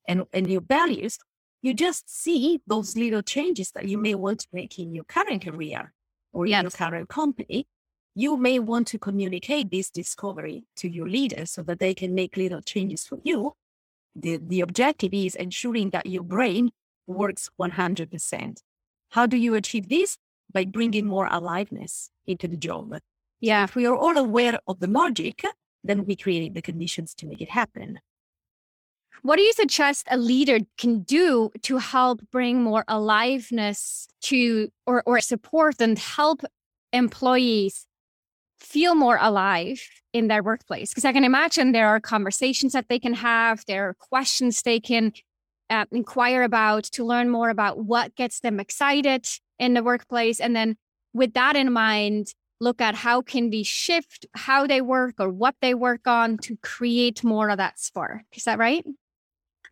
and, 0.06 0.24
and 0.32 0.46
your 0.50 0.60
values, 0.60 1.18
you 1.62 1.72
just 1.72 2.10
see 2.10 2.60
those 2.66 2.96
little 2.96 3.22
changes 3.22 3.70
that 3.72 3.88
you 3.88 3.98
may 3.98 4.14
want 4.14 4.40
to 4.40 4.48
make 4.52 4.78
in 4.78 4.94
your 4.94 5.04
current 5.04 5.44
career 5.44 5.92
or 6.32 6.46
yes. 6.46 6.58
in 6.58 6.64
your 6.64 6.70
current 6.70 7.08
company. 7.08 7.66
You 8.18 8.38
may 8.38 8.58
want 8.58 8.86
to 8.88 8.98
communicate 8.98 9.70
this 9.70 9.90
discovery 9.90 10.64
to 10.76 10.88
your 10.88 11.06
leaders 11.06 11.50
so 11.50 11.62
that 11.64 11.80
they 11.80 11.92
can 11.92 12.14
make 12.14 12.38
little 12.38 12.62
changes 12.62 13.06
for 13.06 13.18
you. 13.22 13.52
The, 14.14 14.38
the 14.38 14.62
objective 14.62 15.12
is 15.12 15.34
ensuring 15.34 15.90
that 15.90 16.06
your 16.06 16.22
brain 16.22 16.70
works 17.06 17.50
100%. 17.60 18.62
How 19.10 19.26
do 19.26 19.36
you 19.36 19.54
achieve 19.54 19.90
this? 19.90 20.16
By 20.50 20.64
bringing 20.64 21.04
more 21.04 21.28
aliveness 21.30 22.08
into 22.26 22.48
the 22.48 22.56
job. 22.56 22.94
Yeah, 23.38 23.64
if 23.64 23.74
we 23.74 23.84
are 23.84 23.94
all 23.94 24.16
aware 24.16 24.60
of 24.66 24.80
the 24.80 24.86
logic, 24.86 25.44
then 25.84 26.06
we 26.06 26.16
create 26.16 26.54
the 26.54 26.62
conditions 26.62 27.14
to 27.16 27.26
make 27.26 27.42
it 27.42 27.50
happen. 27.50 28.00
What 29.20 29.36
do 29.36 29.42
you 29.42 29.52
suggest 29.52 30.06
a 30.10 30.16
leader 30.16 30.60
can 30.78 31.00
do 31.00 31.50
to 31.64 31.76
help 31.76 32.22
bring 32.32 32.62
more 32.62 32.84
aliveness 32.88 34.08
to 34.22 34.70
or, 34.86 35.02
or 35.04 35.20
support 35.20 35.82
and 35.82 35.98
help 35.98 36.40
employees 36.94 37.86
feel 38.60 38.94
more 38.94 39.18
alive 39.20 39.80
in 40.12 40.28
their 40.28 40.42
workplace? 40.42 40.90
Because 40.90 41.04
I 41.04 41.12
can 41.12 41.24
imagine 41.24 41.72
there 41.72 41.88
are 41.88 42.00
conversations 42.00 42.72
that 42.72 42.88
they 42.88 42.98
can 42.98 43.14
have, 43.14 43.64
there 43.66 43.88
are 43.88 43.94
questions 43.94 44.62
they 44.62 44.80
can 44.80 45.12
uh, 45.70 45.84
inquire 45.92 46.42
about 46.42 46.84
to 46.84 47.04
learn 47.04 47.30
more 47.30 47.50
about 47.50 47.78
what 47.78 48.14
gets 48.14 48.40
them 48.40 48.60
excited 48.60 49.26
in 49.58 49.74
the 49.74 49.82
workplace. 49.82 50.40
And 50.40 50.54
then 50.54 50.76
with 51.12 51.34
that 51.34 51.56
in 51.56 51.72
mind, 51.72 52.34
look 52.60 52.80
at 52.80 52.94
how 52.94 53.20
can 53.22 53.50
we 53.50 53.62
shift 53.62 54.26
how 54.34 54.66
they 54.66 54.80
work 54.80 55.16
or 55.18 55.30
what 55.30 55.54
they 55.60 55.74
work 55.74 56.06
on 56.06 56.38
to 56.38 56.56
create 56.62 57.22
more 57.22 57.50
of 57.50 57.58
that 57.58 57.78
spark. 57.78 58.22
Is 58.34 58.44
that 58.44 58.58
right? 58.58 58.84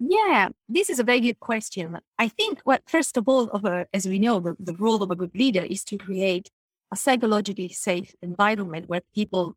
Yeah, 0.00 0.48
this 0.68 0.90
is 0.90 0.98
a 0.98 1.04
very 1.04 1.20
good 1.20 1.40
question. 1.40 1.98
I 2.18 2.28
think 2.28 2.60
what 2.64 2.82
first 2.86 3.16
of 3.16 3.28
all, 3.28 3.44
of 3.50 3.64
a, 3.64 3.86
as 3.94 4.06
we 4.06 4.18
know, 4.18 4.40
the, 4.40 4.56
the 4.58 4.74
role 4.74 5.02
of 5.02 5.10
a 5.10 5.16
good 5.16 5.34
leader 5.34 5.62
is 5.62 5.84
to 5.84 5.96
create 5.96 6.50
a 6.94 6.96
psychologically 6.96 7.68
safe 7.68 8.14
environment 8.22 8.88
where 8.88 9.02
people 9.18 9.56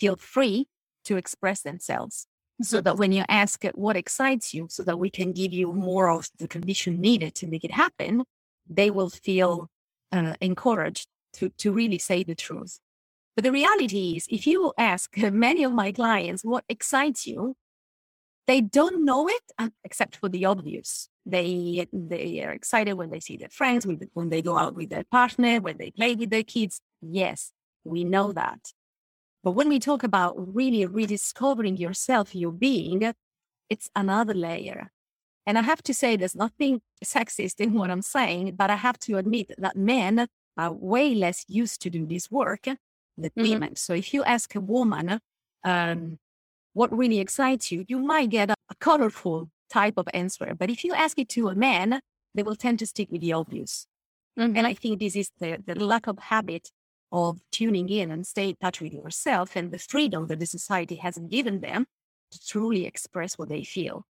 feel 0.00 0.16
free 0.16 0.68
to 1.04 1.16
express 1.16 1.60
themselves. 1.62 2.26
So 2.60 2.80
that 2.80 2.98
when 2.98 3.12
you 3.12 3.24
ask 3.28 3.64
what 3.74 3.96
excites 3.96 4.52
you, 4.52 4.66
so 4.68 4.82
that 4.88 4.98
we 4.98 5.10
can 5.10 5.32
give 5.32 5.52
you 5.52 5.72
more 5.72 6.08
of 6.16 6.28
the 6.38 6.48
condition 6.48 7.00
needed 7.00 7.32
to 7.36 7.46
make 7.46 7.64
it 7.64 7.70
happen, 7.84 8.24
they 8.68 8.90
will 8.90 9.10
feel 9.10 9.68
uh, 10.10 10.34
encouraged 10.40 11.06
to, 11.34 11.50
to 11.62 11.72
really 11.72 11.98
say 11.98 12.24
the 12.24 12.34
truth. 12.34 12.80
But 13.36 13.44
the 13.44 13.52
reality 13.52 14.14
is, 14.16 14.26
if 14.28 14.46
you 14.46 14.72
ask 14.76 15.16
many 15.46 15.62
of 15.64 15.72
my 15.72 15.92
clients 15.92 16.44
what 16.44 16.64
excites 16.68 17.26
you, 17.26 17.54
they 18.48 18.60
don't 18.60 19.04
know 19.04 19.28
it 19.28 19.44
uh, 19.58 19.70
except 19.84 20.16
for 20.16 20.28
the 20.28 20.44
obvious. 20.44 21.08
They 21.28 21.86
they 21.92 22.42
are 22.42 22.52
excited 22.52 22.94
when 22.94 23.10
they 23.10 23.20
see 23.20 23.36
their 23.36 23.50
friends, 23.50 23.86
when 24.14 24.30
they 24.30 24.40
go 24.40 24.56
out 24.56 24.74
with 24.74 24.88
their 24.88 25.04
partner, 25.04 25.60
when 25.60 25.76
they 25.76 25.90
play 25.90 26.14
with 26.14 26.30
their 26.30 26.42
kids. 26.42 26.80
Yes, 27.02 27.52
we 27.84 28.02
know 28.04 28.32
that. 28.32 28.72
But 29.44 29.52
when 29.52 29.68
we 29.68 29.78
talk 29.78 30.02
about 30.02 30.34
really 30.54 30.86
rediscovering 30.86 31.76
yourself, 31.76 32.34
your 32.34 32.52
being, 32.52 33.12
it's 33.68 33.90
another 33.94 34.34
layer. 34.34 34.90
And 35.46 35.58
I 35.58 35.62
have 35.62 35.82
to 35.84 35.94
say, 35.94 36.16
there's 36.16 36.34
nothing 36.34 36.80
sexist 37.04 37.60
in 37.60 37.74
what 37.74 37.90
I'm 37.90 38.02
saying, 38.02 38.56
but 38.56 38.70
I 38.70 38.76
have 38.76 38.98
to 39.00 39.18
admit 39.18 39.52
that 39.58 39.76
men 39.76 40.28
are 40.56 40.72
way 40.72 41.14
less 41.14 41.44
used 41.46 41.80
to 41.82 41.90
do 41.90 42.04
this 42.06 42.30
work 42.30 42.64
than 42.64 43.30
mm-hmm. 43.30 43.42
women. 43.42 43.76
So 43.76 43.92
if 43.94 44.12
you 44.12 44.24
ask 44.24 44.54
a 44.54 44.60
woman 44.60 45.20
um, 45.64 46.18
what 46.72 46.96
really 46.96 47.18
excites 47.18 47.70
you, 47.70 47.84
you 47.88 47.98
might 47.98 48.30
get 48.30 48.50
a, 48.50 48.54
a 48.70 48.74
colorful 48.80 49.50
type 49.70 49.94
of 49.96 50.08
answer. 50.14 50.54
But 50.58 50.70
if 50.70 50.84
you 50.84 50.94
ask 50.94 51.18
it 51.18 51.28
to 51.30 51.48
a 51.48 51.54
man, 51.54 52.00
they 52.34 52.42
will 52.42 52.56
tend 52.56 52.78
to 52.80 52.86
stick 52.86 53.08
with 53.10 53.20
the 53.20 53.32
obvious. 53.32 53.86
Mm-hmm. 54.38 54.56
And 54.56 54.66
I 54.66 54.74
think 54.74 55.00
this 55.00 55.16
is 55.16 55.30
the, 55.38 55.58
the 55.64 55.74
lack 55.74 56.06
of 56.06 56.18
habit 56.18 56.70
of 57.10 57.40
tuning 57.50 57.88
in 57.88 58.10
and 58.10 58.26
stay 58.26 58.50
in 58.50 58.56
touch 58.60 58.80
with 58.80 58.92
yourself 58.92 59.56
and 59.56 59.72
the 59.72 59.78
freedom 59.78 60.26
that 60.26 60.40
the 60.40 60.46
society 60.46 60.96
hasn't 60.96 61.30
given 61.30 61.60
them 61.60 61.86
to 62.30 62.46
truly 62.46 62.86
express 62.86 63.38
what 63.38 63.48
they 63.48 63.64
feel. 63.64 64.04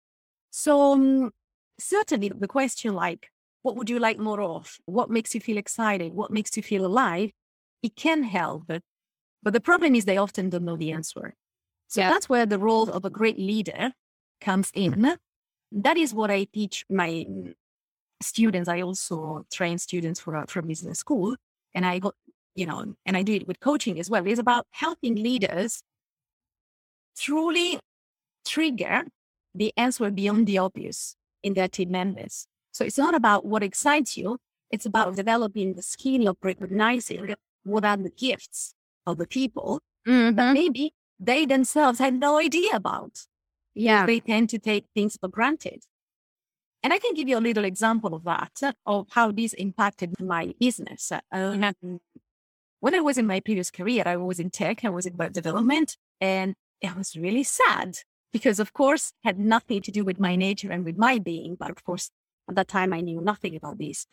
So 0.51 0.93
um, 0.93 1.31
certainly 1.79 2.31
the 2.31 2.49
question 2.49 2.95
like, 2.95 3.29
what 3.63 3.77
would 3.77 3.91
you 3.91 3.99
like 3.99 4.19
more 4.19 4.41
of? 4.41 4.79
What 4.87 5.11
makes 5.11 5.35
you 5.35 5.41
feel 5.41 5.59
excited? 5.59 6.15
What 6.15 6.31
makes 6.31 6.57
you 6.57 6.63
feel 6.63 6.87
alive? 6.87 7.31
It 7.83 7.97
can 7.97 8.23
help, 8.23 8.65
but, 8.67 8.83
but 9.43 9.53
the 9.53 9.61
problem 9.61 9.95
is 9.95 10.05
they 10.05 10.17
often 10.17 10.51
don't 10.51 10.65
know 10.65 10.77
the 10.77 10.93
answer. 10.93 11.35
So 11.89 12.01
yeah. 12.01 12.11
that's 12.11 12.29
where 12.29 12.47
the 12.47 12.59
role 12.59 12.89
of 12.89 13.05
a 13.05 13.11
great 13.11 13.39
leader 13.39 13.93
comes 14.41 14.71
in. 14.75 15.17
That 15.73 15.97
is 15.97 16.15
what 16.15 16.31
I 16.31 16.45
teach 16.45 16.85
my 16.89 17.27
students. 18.23 18.69
I 18.69 18.81
also 18.81 19.45
train 19.53 19.79
students 19.79 20.21
for, 20.21 20.45
for 20.49 20.63
business 20.63 20.99
school 20.99 21.37
and 21.75 21.85
I 21.85 21.99
got 21.99 22.15
you 22.57 22.67
know, 22.67 22.95
and 23.05 23.17
I 23.17 23.23
do 23.23 23.35
it 23.35 23.47
with 23.47 23.61
coaching 23.61 24.01
as 24.01 24.11
well, 24.11 24.27
It's 24.27 24.41
about 24.41 24.67
helping 24.71 25.15
leaders 25.15 25.83
truly 27.17 27.79
trigger 28.45 29.05
the 29.55 29.73
answer 29.77 30.11
beyond 30.11 30.47
the 30.47 30.59
obvious 30.59 31.17
in 31.43 31.55
their 31.55 31.69
team 31.69 31.91
members. 31.91 32.47
So 32.73 32.85
it's 32.85 32.99
not 32.99 33.15
about 33.15 33.45
what 33.45 33.63
excites 33.63 34.17
you. 34.17 34.39
It's 34.71 34.87
about 34.87 35.17
developing 35.17 35.75
the 35.75 35.83
skill 35.83 36.29
of 36.29 36.37
recognizing 36.43 37.35
what 37.63 37.85
are 37.85 37.97
the 37.97 38.11
gifts 38.11 38.75
of 39.07 39.19
the 39.19 39.27
people 39.27 39.81
mm-hmm. 40.07 40.35
that 40.37 40.55
maybe 40.55 40.93
they 41.21 41.47
themselves 41.47 41.99
had 41.99 42.15
no 42.15 42.39
idea 42.39 42.71
about. 42.75 43.27
Yeah. 43.77 44.07
They 44.07 44.21
tend 44.21 44.49
to 44.51 44.59
take 44.59 44.87
things 44.95 45.17
for 45.21 45.29
granted. 45.29 45.85
And 46.83 46.93
I 46.93 46.99
can 46.99 47.15
give 47.15 47.29
you 47.29 47.37
a 47.37 47.41
little 47.41 47.65
example 47.65 48.15
of 48.15 48.25
that, 48.25 48.75
of 48.87 49.07
how 49.11 49.33
this 49.33 49.53
impacted 49.53 50.15
my 50.21 50.55
business. 50.59 51.13
Uh, 51.13 51.73
when 52.81 52.95
I 52.95 53.01
was 53.01 53.19
in 53.19 53.27
my 53.27 53.41
previous 53.41 53.71
career, 53.71 54.05
I 54.07 54.17
was 54.17 54.41
in 54.41 54.51
tech, 54.51 54.85
I 54.85 54.89
was 54.89 55.05
in 55.05 55.17
web 55.17 55.33
development, 55.33 55.97
and 56.21 56.55
it 56.81 56.97
was 56.97 57.17
really 57.17 57.43
sad 57.43 57.99
because, 58.33 58.61
of 58.61 58.73
course, 58.73 59.13
had 59.25 59.39
nothing 59.39 59.83
to 59.83 59.91
do 59.91 60.05
with 60.05 60.21
my 60.21 60.37
nature 60.37 60.71
and 60.71 60.85
with 60.85 60.97
my 60.97 61.19
being. 61.19 61.57
But 61.59 61.71
of 61.71 61.85
course, 61.85 62.11
at 62.49 62.55
that 62.55 62.69
time, 62.69 62.93
I 62.93 63.01
knew 63.01 63.21
nothing 63.21 63.57
about 63.57 63.79
this. 63.79 64.07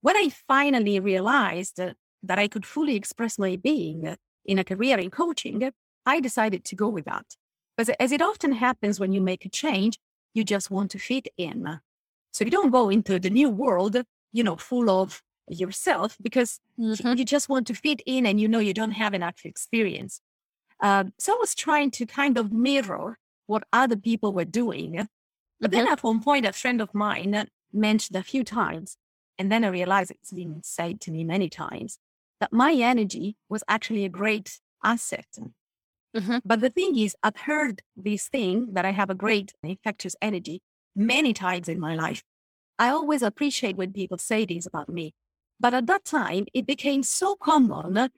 When 0.00 0.16
I 0.16 0.30
finally 0.46 1.00
realized 1.00 1.76
that 1.76 2.38
I 2.38 2.48
could 2.48 2.64
fully 2.64 2.96
express 2.96 3.38
my 3.38 3.56
being 3.56 4.16
in 4.44 4.58
a 4.58 4.64
career 4.64 4.98
in 4.98 5.10
coaching, 5.10 5.70
I 6.04 6.20
decided 6.20 6.64
to 6.64 6.76
go 6.76 6.88
with 6.88 7.06
that. 7.06 7.26
Because 7.76 7.94
as 8.00 8.12
it 8.12 8.22
often 8.22 8.52
happens 8.52 8.98
when 8.98 9.12
you 9.12 9.20
make 9.20 9.44
a 9.44 9.48
change, 9.48 9.98
you 10.34 10.44
just 10.44 10.70
want 10.70 10.90
to 10.92 10.98
fit 10.98 11.28
in. 11.36 11.80
So 12.32 12.44
you 12.44 12.50
don't 12.50 12.70
go 12.70 12.88
into 12.88 13.18
the 13.18 13.30
new 13.30 13.48
world, 13.48 13.96
you 14.32 14.44
know, 14.44 14.56
full 14.56 14.90
of 14.90 15.22
yourself 15.48 16.16
because 16.20 16.60
mm-hmm. 16.78 17.16
you 17.16 17.24
just 17.24 17.48
want 17.48 17.66
to 17.68 17.74
fit 17.74 18.02
in 18.06 18.26
and 18.26 18.40
you 18.40 18.48
know 18.48 18.58
you 18.58 18.74
don't 18.74 18.92
have 18.92 19.14
enough 19.14 19.44
experience. 19.44 20.20
Um, 20.80 21.12
so 21.18 21.34
I 21.34 21.38
was 21.38 21.54
trying 21.54 21.90
to 21.92 22.06
kind 22.06 22.36
of 22.36 22.52
mirror 22.52 23.18
what 23.46 23.64
other 23.72 23.96
people 23.96 24.32
were 24.32 24.44
doing. 24.44 25.08
But 25.60 25.70
mm-hmm. 25.70 25.78
then 25.78 25.88
at 25.92 26.02
one 26.02 26.22
point, 26.22 26.46
a 26.46 26.52
friend 26.52 26.80
of 26.80 26.94
mine 26.94 27.48
mentioned 27.72 28.16
a 28.16 28.22
few 28.22 28.44
times, 28.44 28.96
and 29.38 29.50
then 29.50 29.64
I 29.64 29.68
realized 29.68 30.10
it's 30.10 30.32
been 30.32 30.60
said 30.62 31.00
to 31.02 31.10
me 31.10 31.24
many 31.24 31.48
times 31.48 31.98
that 32.40 32.52
my 32.52 32.72
energy 32.72 33.36
was 33.48 33.64
actually 33.68 34.04
a 34.04 34.10
great 34.10 34.60
asset. 34.84 35.26
Mm-hmm. 36.14 36.38
But 36.44 36.60
the 36.60 36.70
thing 36.70 36.98
is, 36.98 37.16
I've 37.22 37.36
heard 37.36 37.82
this 37.96 38.28
thing 38.28 38.72
that 38.72 38.84
I 38.84 38.92
have 38.92 39.10
a 39.10 39.14
great 39.14 39.52
infectious 39.62 40.16
energy 40.20 40.60
many 40.94 41.32
times 41.32 41.68
in 41.68 41.80
my 41.80 41.94
life. 41.94 42.22
I 42.78 42.88
always 42.88 43.22
appreciate 43.22 43.76
when 43.76 43.92
people 43.92 44.18
say 44.18 44.44
this 44.44 44.66
about 44.66 44.88
me. 44.88 45.14
But 45.58 45.74
at 45.74 45.86
that 45.86 46.04
time, 46.04 46.46
it 46.52 46.66
became 46.66 47.02
so 47.02 47.36
common. 47.36 48.10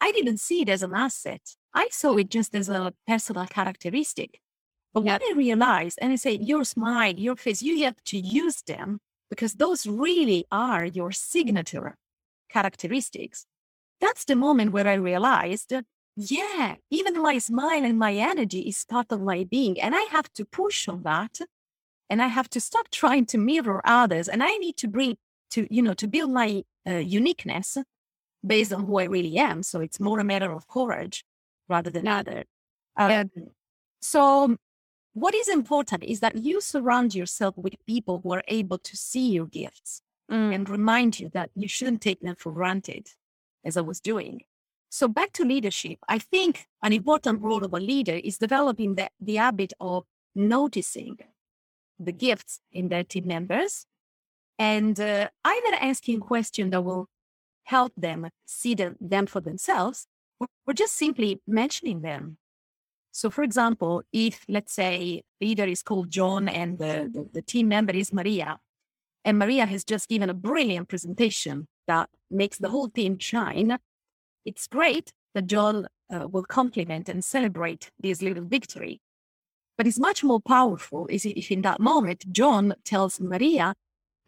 I 0.00 0.12
didn't 0.12 0.38
see 0.38 0.62
it 0.62 0.68
as 0.68 0.82
an 0.82 0.94
asset. 0.94 1.42
I 1.74 1.88
saw 1.90 2.16
it 2.16 2.30
just 2.30 2.54
as 2.54 2.68
a 2.68 2.94
personal 3.06 3.46
characteristic. 3.46 4.40
But 4.94 5.04
yeah. 5.04 5.18
when 5.18 5.22
I 5.22 5.36
realized, 5.36 5.98
and 6.02 6.12
I 6.12 6.16
say, 6.16 6.38
your 6.40 6.64
smile, 6.64 7.14
your 7.14 7.36
face, 7.36 7.62
you 7.62 7.84
have 7.84 8.02
to 8.04 8.18
use 8.18 8.62
them 8.62 9.00
because 9.30 9.54
those 9.54 9.86
really 9.86 10.44
are 10.50 10.84
your 10.84 11.12
signature 11.12 11.96
characteristics. 12.50 13.46
That's 14.00 14.24
the 14.24 14.36
moment 14.36 14.72
where 14.72 14.88
I 14.88 14.94
realized, 14.94 15.72
yeah, 16.16 16.76
even 16.90 17.20
my 17.20 17.38
smile 17.38 17.84
and 17.84 17.98
my 17.98 18.14
energy 18.14 18.60
is 18.60 18.84
part 18.84 19.12
of 19.12 19.22
my 19.22 19.44
being. 19.44 19.80
And 19.80 19.94
I 19.94 20.02
have 20.10 20.32
to 20.34 20.44
push 20.44 20.88
on 20.88 21.02
that. 21.04 21.38
And 22.10 22.20
I 22.20 22.26
have 22.26 22.50
to 22.50 22.60
stop 22.60 22.90
trying 22.90 23.26
to 23.26 23.38
mirror 23.38 23.80
others. 23.84 24.28
And 24.28 24.42
I 24.42 24.56
need 24.58 24.76
to 24.78 24.88
bring 24.88 25.16
to 25.52 25.66
you 25.70 25.82
know 25.82 25.94
to 25.94 26.08
build 26.08 26.30
my 26.30 26.64
uh, 26.88 26.94
uniqueness 26.94 27.76
based 28.44 28.72
on 28.72 28.86
who 28.86 28.98
I 28.98 29.04
really 29.04 29.38
am. 29.38 29.62
So 29.62 29.80
it's 29.80 30.00
more 30.00 30.18
a 30.18 30.24
matter 30.24 30.52
of 30.52 30.66
courage 30.66 31.24
rather 31.68 31.90
than 31.90 32.08
other. 32.08 32.44
Um, 32.96 33.30
so 34.00 34.56
what 35.14 35.34
is 35.34 35.48
important 35.48 36.04
is 36.04 36.20
that 36.20 36.36
you 36.36 36.60
surround 36.60 37.14
yourself 37.14 37.56
with 37.56 37.74
people 37.86 38.20
who 38.22 38.32
are 38.32 38.42
able 38.48 38.78
to 38.78 38.96
see 38.96 39.30
your 39.30 39.46
gifts 39.46 40.02
mm. 40.30 40.54
and 40.54 40.68
remind 40.68 41.20
you 41.20 41.30
that 41.34 41.50
you 41.54 41.68
shouldn't 41.68 42.00
take 42.00 42.20
them 42.20 42.34
for 42.36 42.52
granted, 42.52 43.08
as 43.64 43.76
I 43.76 43.82
was 43.82 44.00
doing. 44.00 44.42
So 44.94 45.08
back 45.08 45.32
to 45.32 45.44
leadership, 45.46 46.00
I 46.06 46.18
think 46.18 46.66
an 46.82 46.92
important 46.92 47.40
role 47.40 47.64
of 47.64 47.72
a 47.72 47.80
leader 47.80 48.20
is 48.22 48.36
developing 48.36 48.94
the, 48.96 49.08
the 49.18 49.36
habit 49.36 49.72
of 49.80 50.04
noticing 50.34 51.16
the 51.98 52.12
gifts 52.12 52.60
in 52.70 52.90
their 52.90 53.02
team 53.02 53.26
members 53.26 53.86
and 54.58 55.00
uh, 55.00 55.30
either 55.46 55.76
asking 55.80 56.20
questions 56.20 56.72
that 56.72 56.82
will 56.82 57.06
help 57.64 57.94
them 57.96 58.28
see 58.44 58.74
them, 58.74 58.96
them 59.00 59.24
for 59.24 59.40
themselves 59.40 60.06
or, 60.38 60.48
or 60.66 60.74
just 60.74 60.92
simply 60.92 61.40
mentioning 61.46 62.02
them. 62.02 62.36
So, 63.12 63.30
for 63.30 63.44
example, 63.44 64.02
if 64.12 64.44
let's 64.46 64.74
say 64.74 65.22
leader 65.40 65.64
is 65.64 65.82
called 65.82 66.10
John 66.10 66.50
and 66.50 66.78
the, 66.78 67.08
the, 67.10 67.30
the 67.32 67.42
team 67.42 67.68
member 67.68 67.94
is 67.94 68.12
Maria, 68.12 68.58
and 69.24 69.38
Maria 69.38 69.64
has 69.64 69.84
just 69.84 70.10
given 70.10 70.28
a 70.28 70.34
brilliant 70.34 70.90
presentation 70.90 71.66
that 71.86 72.10
makes 72.30 72.58
the 72.58 72.68
whole 72.68 72.90
team 72.90 73.18
shine, 73.18 73.78
it's 74.44 74.66
great 74.66 75.12
that 75.34 75.46
John 75.46 75.86
uh, 76.12 76.28
will 76.28 76.44
compliment 76.44 77.08
and 77.08 77.24
celebrate 77.24 77.90
this 77.98 78.22
little 78.22 78.44
victory. 78.44 79.00
But 79.78 79.86
it's 79.86 79.98
much 79.98 80.22
more 80.22 80.40
powerful 80.40 81.06
is 81.08 81.24
if 81.24 81.50
in 81.50 81.62
that 81.62 81.80
moment 81.80 82.30
John 82.30 82.74
tells 82.84 83.20
Maria, 83.20 83.74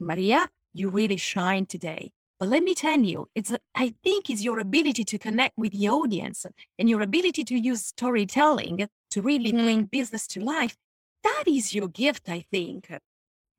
Maria, 0.00 0.48
you 0.72 0.88
really 0.88 1.16
shine 1.16 1.66
today. 1.66 2.12
But 2.40 2.48
let 2.48 2.62
me 2.62 2.74
tell 2.74 2.98
you, 2.98 3.28
it's 3.34 3.52
I 3.74 3.94
think 4.02 4.28
it's 4.28 4.42
your 4.42 4.58
ability 4.58 5.04
to 5.04 5.18
connect 5.18 5.56
with 5.56 5.72
the 5.72 5.88
audience 5.88 6.44
and 6.78 6.90
your 6.90 7.00
ability 7.00 7.44
to 7.44 7.58
use 7.58 7.86
storytelling 7.86 8.88
to 9.10 9.22
really 9.22 9.52
mm-hmm. 9.52 9.64
bring 9.64 9.84
business 9.84 10.26
to 10.28 10.40
life. 10.40 10.76
That 11.22 11.44
is 11.46 11.74
your 11.74 11.88
gift, 11.88 12.28
I 12.28 12.44
think. 12.50 12.90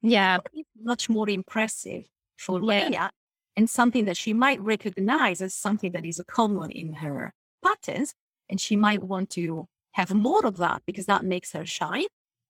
Yeah. 0.01 0.39
It's 0.53 0.69
much 0.83 1.09
more 1.09 1.29
impressive 1.29 2.05
for 2.37 2.59
yeah. 2.61 3.09
And 3.57 3.69
something 3.69 4.05
that 4.05 4.17
she 4.17 4.33
might 4.33 4.59
recognize 4.61 5.41
as 5.41 5.53
something 5.53 5.91
that 5.93 6.05
is 6.05 6.19
a 6.19 6.25
common 6.25 6.71
in 6.71 6.93
her 6.95 7.33
patterns. 7.63 8.13
And 8.49 8.59
she 8.59 8.75
might 8.75 9.03
want 9.03 9.29
to 9.31 9.67
have 9.93 10.13
more 10.13 10.45
of 10.45 10.57
that 10.57 10.81
because 10.85 11.05
that 11.05 11.23
makes 11.23 11.53
her 11.53 11.65
shine, 11.65 12.07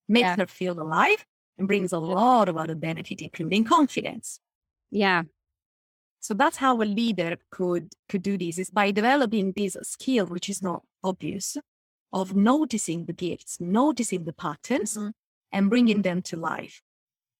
makes 0.07 0.23
yeah. 0.23 0.35
her 0.37 0.47
feel 0.47 0.79
alive, 0.81 1.25
and 1.57 1.67
brings 1.67 1.93
a 1.93 1.99
lot 1.99 2.49
of 2.49 2.57
other 2.57 2.75
benefit, 2.75 3.21
including 3.21 3.63
confidence. 3.63 4.39
Yeah. 4.91 5.23
So 6.19 6.33
that's 6.33 6.57
how 6.57 6.81
a 6.81 6.83
leader 6.83 7.37
could 7.51 7.93
could 8.09 8.23
do 8.23 8.37
this 8.37 8.57
is 8.57 8.71
by 8.71 8.91
developing 8.91 9.53
this 9.55 9.77
skill, 9.83 10.25
which 10.25 10.49
is 10.49 10.61
not 10.61 10.81
obvious, 11.03 11.55
of 12.11 12.35
noticing 12.35 13.05
the 13.05 13.13
gifts, 13.13 13.59
noticing 13.59 14.23
the 14.23 14.33
patterns, 14.33 14.97
mm-hmm. 14.97 15.09
and 15.51 15.69
bringing 15.69 16.01
them 16.01 16.23
to 16.23 16.35
life. 16.35 16.81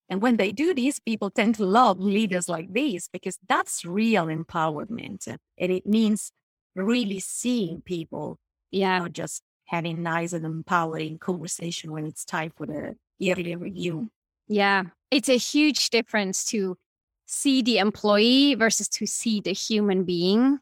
And 0.10 0.22
when 0.22 0.38
they 0.38 0.52
do 0.52 0.74
this, 0.74 1.00
people 1.00 1.30
tend 1.30 1.56
to 1.56 1.66
love 1.66 2.00
leaders 2.00 2.48
like 2.48 2.74
these 2.74 3.10
because 3.12 3.40
that's 3.48 3.84
real 3.86 4.26
empowerment. 4.26 5.28
And 5.28 5.72
it 5.72 5.86
means 5.86 6.32
really 6.76 7.20
seeing 7.20 7.82
people, 7.82 8.38
yeah, 8.72 9.00
not 9.00 9.14
just 9.14 9.42
having 9.66 10.04
nice 10.04 10.34
and 10.34 10.46
empowering 10.46 11.18
conversation 11.18 11.92
when 11.92 12.06
it's 12.06 12.24
time 12.24 12.52
for 12.56 12.68
the 12.68 12.96
yearly 13.18 13.56
review. 13.56 14.10
Yeah. 14.48 14.84
It's 15.10 15.30
a 15.30 15.38
huge 15.38 15.90
difference 15.90 16.46
to 16.46 16.78
see 17.26 17.62
the 17.62 17.80
employee 17.80 18.56
versus 18.56 18.88
to 18.90 19.08
see 19.08 19.42
the 19.42 19.54
human 19.54 20.04
being 20.04 20.60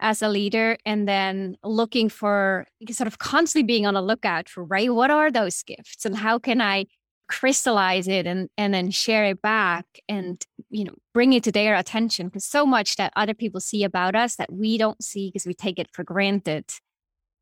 as 0.00 0.22
a 0.22 0.28
leader 0.28 0.78
and 0.86 1.06
then 1.06 1.56
looking 1.62 2.08
for 2.08 2.66
sort 2.90 3.06
of 3.06 3.18
constantly 3.18 3.66
being 3.66 3.86
on 3.86 3.94
the 3.94 4.00
lookout 4.00 4.48
for 4.48 4.64
right 4.64 4.92
what 4.94 5.10
are 5.10 5.30
those 5.30 5.62
gifts 5.62 6.06
and 6.06 6.16
how 6.16 6.38
can 6.38 6.60
i 6.60 6.86
crystallize 7.30 8.08
it 8.08 8.26
and 8.26 8.48
and 8.58 8.74
then 8.74 8.90
share 8.90 9.24
it 9.24 9.40
back 9.40 9.86
and 10.08 10.44
you 10.68 10.82
know 10.82 10.94
bring 11.14 11.32
it 11.32 11.44
to 11.44 11.52
their 11.52 11.76
attention 11.76 12.26
because 12.26 12.44
so 12.44 12.66
much 12.66 12.96
that 12.96 13.12
other 13.14 13.34
people 13.34 13.60
see 13.60 13.84
about 13.84 14.16
us 14.16 14.34
that 14.34 14.52
we 14.52 14.76
don't 14.76 15.02
see 15.02 15.28
because 15.28 15.46
we 15.46 15.54
take 15.54 15.78
it 15.78 15.88
for 15.92 16.02
granted. 16.02 16.64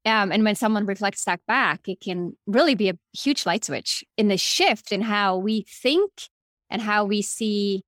Um, 0.05 0.31
and 0.31 0.44
when 0.44 0.55
someone 0.55 0.87
reflects 0.87 1.24
that 1.24 1.40
back 1.48 1.88
it 1.88 2.01
can 2.01 2.37
really 2.46 2.74
be 2.74 2.90
a 2.90 2.98
huge 3.12 3.46
light 3.46 3.64
switch 3.64 4.05
in 4.16 4.29
the 4.29 4.37
shift 4.37 4.92
in 4.92 5.01
how 5.01 5.38
we 5.38 5.64
think 5.68 6.11
and 6.70 6.83
how 6.83 7.05
we 7.05 7.22
see 7.22 7.83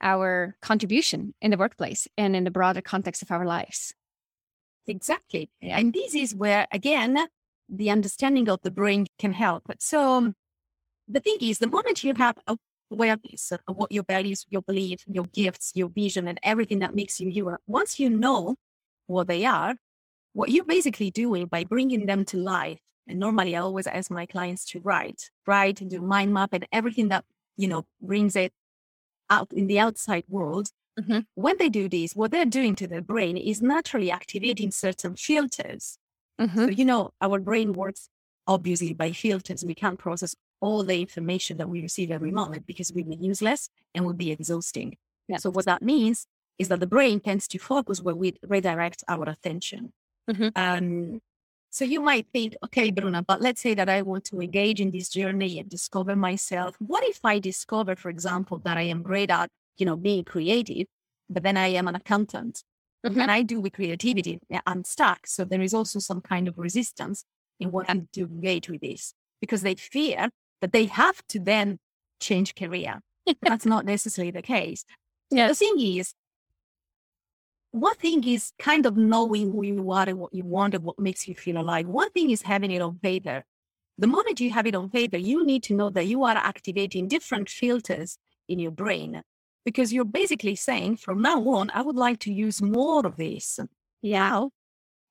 our 0.00 0.56
contribution 0.62 1.34
in 1.40 1.50
the 1.50 1.58
workplace 1.58 2.08
and 2.16 2.34
in 2.34 2.44
the 2.44 2.50
broader 2.50 2.80
context 2.80 3.22
of 3.22 3.30
our 3.30 3.46
lives. 3.46 3.94
Exactly. 4.86 5.50
And 5.60 5.92
this 5.92 6.14
is 6.14 6.34
where 6.34 6.66
again 6.72 7.18
the 7.68 7.90
understanding 7.90 8.48
of 8.48 8.60
the 8.62 8.70
brain 8.70 9.06
can 9.18 9.34
help. 9.34 9.64
But 9.66 9.82
so 9.82 10.32
the 11.08 11.20
thing 11.20 11.36
is, 11.40 11.58
the 11.58 11.66
moment 11.66 12.04
you 12.04 12.14
have 12.14 12.36
awareness 12.90 13.52
of 13.52 13.76
what 13.76 13.90
your 13.92 14.04
values, 14.04 14.46
your 14.50 14.62
beliefs, 14.62 15.04
your 15.06 15.24
gifts, 15.32 15.72
your 15.74 15.88
vision, 15.88 16.28
and 16.28 16.38
everything 16.42 16.80
that 16.80 16.94
makes 16.94 17.20
you 17.20 17.28
you, 17.30 17.56
once 17.66 17.98
you 17.98 18.10
know 18.10 18.56
what 19.06 19.28
they 19.28 19.44
are, 19.44 19.74
what 20.32 20.50
you're 20.50 20.64
basically 20.64 21.10
doing 21.10 21.46
by 21.46 21.64
bringing 21.64 22.06
them 22.06 22.24
to 22.26 22.36
life. 22.36 22.80
And 23.06 23.18
normally, 23.18 23.56
I 23.56 23.60
always 23.60 23.86
ask 23.86 24.10
my 24.10 24.26
clients 24.26 24.64
to 24.66 24.80
write, 24.80 25.30
write, 25.46 25.80
and 25.80 25.90
do 25.90 26.00
mind 26.00 26.32
map, 26.32 26.52
and 26.52 26.66
everything 26.72 27.08
that 27.08 27.24
you 27.56 27.68
know 27.68 27.84
brings 28.00 28.36
it 28.36 28.52
out 29.28 29.48
in 29.52 29.66
the 29.66 29.80
outside 29.80 30.24
world. 30.28 30.68
Mm-hmm. 31.00 31.20
When 31.34 31.56
they 31.58 31.68
do 31.68 31.88
this, 31.88 32.14
what 32.14 32.30
they're 32.30 32.44
doing 32.44 32.74
to 32.76 32.86
their 32.86 33.00
brain 33.00 33.36
is 33.36 33.62
naturally 33.62 34.10
activating 34.10 34.70
certain 34.70 35.16
filters. 35.16 35.98
Mm-hmm. 36.40 36.64
So, 36.64 36.70
you 36.70 36.84
know, 36.84 37.10
our 37.20 37.40
brain 37.40 37.72
works 37.72 38.08
obviously 38.46 38.92
by 38.92 39.12
filters. 39.12 39.64
We 39.64 39.74
can't 39.74 39.98
process 39.98 40.34
all 40.62 40.82
the 40.84 41.00
information 41.00 41.58
that 41.58 41.68
we 41.68 41.82
receive 41.82 42.10
every 42.10 42.30
moment 42.30 42.66
because 42.66 42.92
we 42.92 43.02
would 43.02 43.20
be 43.20 43.26
useless 43.26 43.68
and 43.94 44.06
would 44.06 44.16
be 44.16 44.30
exhausting. 44.30 44.96
Yeah. 45.28 45.36
So 45.38 45.50
what 45.50 45.66
that 45.66 45.82
means 45.82 46.26
is 46.58 46.68
that 46.68 46.80
the 46.80 46.86
brain 46.86 47.20
tends 47.20 47.48
to 47.48 47.58
focus 47.58 48.00
where 48.00 48.14
we 48.14 48.36
redirect 48.46 49.02
our 49.08 49.28
attention. 49.28 49.92
Mm-hmm. 50.30 50.48
Um, 50.54 51.20
so 51.70 51.84
you 51.84 52.00
might 52.00 52.26
think, 52.32 52.54
okay, 52.64 52.90
Bruna, 52.90 53.22
but 53.22 53.40
let's 53.40 53.60
say 53.60 53.74
that 53.74 53.88
I 53.88 54.02
want 54.02 54.24
to 54.26 54.40
engage 54.40 54.80
in 54.80 54.90
this 54.92 55.08
journey 55.08 55.58
and 55.58 55.68
discover 55.68 56.14
myself. 56.14 56.76
What 56.78 57.02
if 57.04 57.24
I 57.24 57.38
discover, 57.38 57.96
for 57.96 58.10
example, 58.10 58.58
that 58.64 58.76
I 58.76 58.82
am 58.82 59.02
great 59.02 59.30
at, 59.30 59.48
you 59.78 59.86
know, 59.86 59.96
being 59.96 60.24
creative, 60.24 60.86
but 61.28 61.42
then 61.42 61.56
I 61.56 61.68
am 61.68 61.88
an 61.88 61.96
accountant 61.96 62.62
mm-hmm. 63.04 63.20
and 63.20 63.30
I 63.30 63.42
do 63.42 63.60
with 63.60 63.72
creativity, 63.72 64.38
I'm 64.66 64.84
stuck. 64.84 65.26
So 65.26 65.44
there 65.44 65.62
is 65.62 65.74
also 65.74 65.98
some 65.98 66.20
kind 66.20 66.46
of 66.46 66.58
resistance 66.58 67.24
in 67.58 67.72
wanting 67.72 68.08
to 68.12 68.22
engage 68.22 68.68
with 68.68 68.82
this 68.82 69.14
because 69.40 69.62
they 69.62 69.74
fear 69.74 70.28
that 70.62 70.72
they 70.72 70.86
have 70.86 71.20
to 71.28 71.38
then 71.38 71.78
change 72.20 72.54
career. 72.54 73.00
That's 73.42 73.66
not 73.66 73.84
necessarily 73.84 74.30
the 74.30 74.42
case. 74.42 74.84
Yeah. 75.30 75.48
The 75.48 75.54
thing 75.54 75.74
is, 75.78 76.14
one 77.72 77.96
thing 77.96 78.26
is 78.26 78.52
kind 78.58 78.86
of 78.86 78.96
knowing 78.96 79.50
who 79.52 79.64
you 79.64 79.90
are 79.90 80.08
and 80.08 80.18
what 80.18 80.32
you 80.32 80.44
want 80.44 80.74
and 80.74 80.84
what 80.84 80.98
makes 80.98 81.26
you 81.26 81.34
feel 81.34 81.58
alive. 81.58 81.86
One 81.86 82.10
thing 82.10 82.30
is 82.30 82.42
having 82.42 82.70
it 82.70 82.80
on 82.80 82.98
paper. 82.98 83.44
The 83.98 84.06
moment 84.06 84.40
you 84.40 84.50
have 84.50 84.66
it 84.66 84.74
on 84.74 84.88
paper, 84.88 85.16
you 85.16 85.44
need 85.44 85.62
to 85.64 85.74
know 85.74 85.90
that 85.90 86.06
you 86.06 86.22
are 86.24 86.36
activating 86.36 87.08
different 87.08 87.48
filters 87.48 88.18
in 88.48 88.58
your 88.58 88.70
brain 88.70 89.22
because 89.64 89.92
you're 89.92 90.04
basically 90.04 90.56
saying 90.56 90.96
from 90.96 91.22
now 91.22 91.42
on, 91.48 91.70
I 91.74 91.82
would 91.82 91.96
like 91.96 92.20
to 92.20 92.32
use 92.32 92.62
more 92.62 93.06
of 93.06 93.16
this. 93.16 93.58
Yeah. 94.00 94.46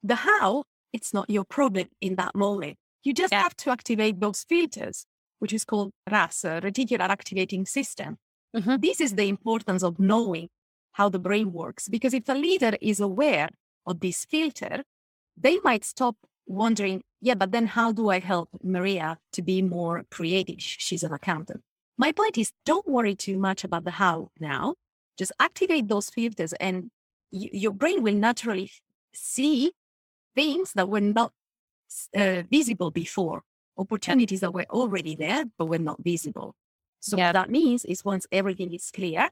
The 0.04 0.16
how, 0.16 0.64
it's 0.94 1.14
not 1.14 1.30
your 1.30 1.46
problem 1.46 1.88
in 2.00 2.16
that 2.16 2.36
moment. 2.36 2.78
You 3.04 3.14
just 3.14 3.34
yeah. 3.34 3.42
have 3.42 3.56
to 3.58 3.72
activate 3.72 4.20
those 4.20 4.46
filters 4.48 5.06
which 5.42 5.54
is 5.54 5.66
called 5.66 5.92
RAS, 6.10 6.44
Reticular 6.44 7.10
Activating 7.10 7.66
System. 7.66 8.18
Mm-hmm. 8.56 8.76
This 8.80 9.02
is 9.02 9.16
the 9.16 9.28
importance 9.28 9.82
of 9.82 10.00
knowing 10.00 10.50
how 10.94 11.10
the 11.10 11.18
brain 11.18 11.52
works, 11.52 11.88
because 11.90 12.14
if 12.14 12.30
a 12.30 12.34
leader 12.34 12.74
is 12.80 13.00
aware 13.00 13.50
of 13.88 14.02
this 14.02 14.24
filter, 14.26 14.84
they 15.36 15.58
might 15.64 15.84
stop 15.84 16.16
wondering, 16.46 17.02
yeah, 17.22 17.34
but 17.34 17.52
then 17.52 17.66
how 17.66 17.92
do 17.92 18.10
I 18.10 18.20
help 18.20 18.50
Maria 18.62 19.18
to 19.34 19.42
be 19.42 19.64
more 19.64 20.04
creative? 20.12 20.60
She's 20.60 21.02
an 21.02 21.14
accountant. 21.14 21.62
My 21.98 22.12
point 22.12 22.38
is 22.38 22.52
don't 22.64 22.88
worry 22.88 23.16
too 23.16 23.40
much 23.40 23.64
about 23.64 23.84
the 23.84 23.92
how 23.92 24.30
now. 24.40 24.76
Just 25.18 25.32
activate 25.40 25.88
those 25.88 26.10
filters 26.10 26.54
and 26.54 26.92
y- 27.32 27.50
your 27.52 27.74
brain 27.74 28.04
will 28.04 28.16
naturally 28.16 28.72
see 29.14 29.72
things 30.36 30.74
that 30.74 30.88
were 30.88 31.02
not 31.02 31.32
uh, 32.16 32.44
visible 32.52 32.92
before 32.92 33.42
opportunities 33.78 34.42
that 34.42 34.54
were 34.54 34.66
already 34.70 35.16
there, 35.16 35.46
but 35.58 35.66
were 35.66 35.80
not 35.80 36.04
visible. 36.04 36.56
So 37.00 37.18
yeah. 37.18 37.28
what 37.28 37.34
that 37.34 37.50
means 37.50 37.86
is 37.86 38.06
once 38.06 38.28
everything 38.32 38.74
is 38.74 38.92
clear, 38.92 39.30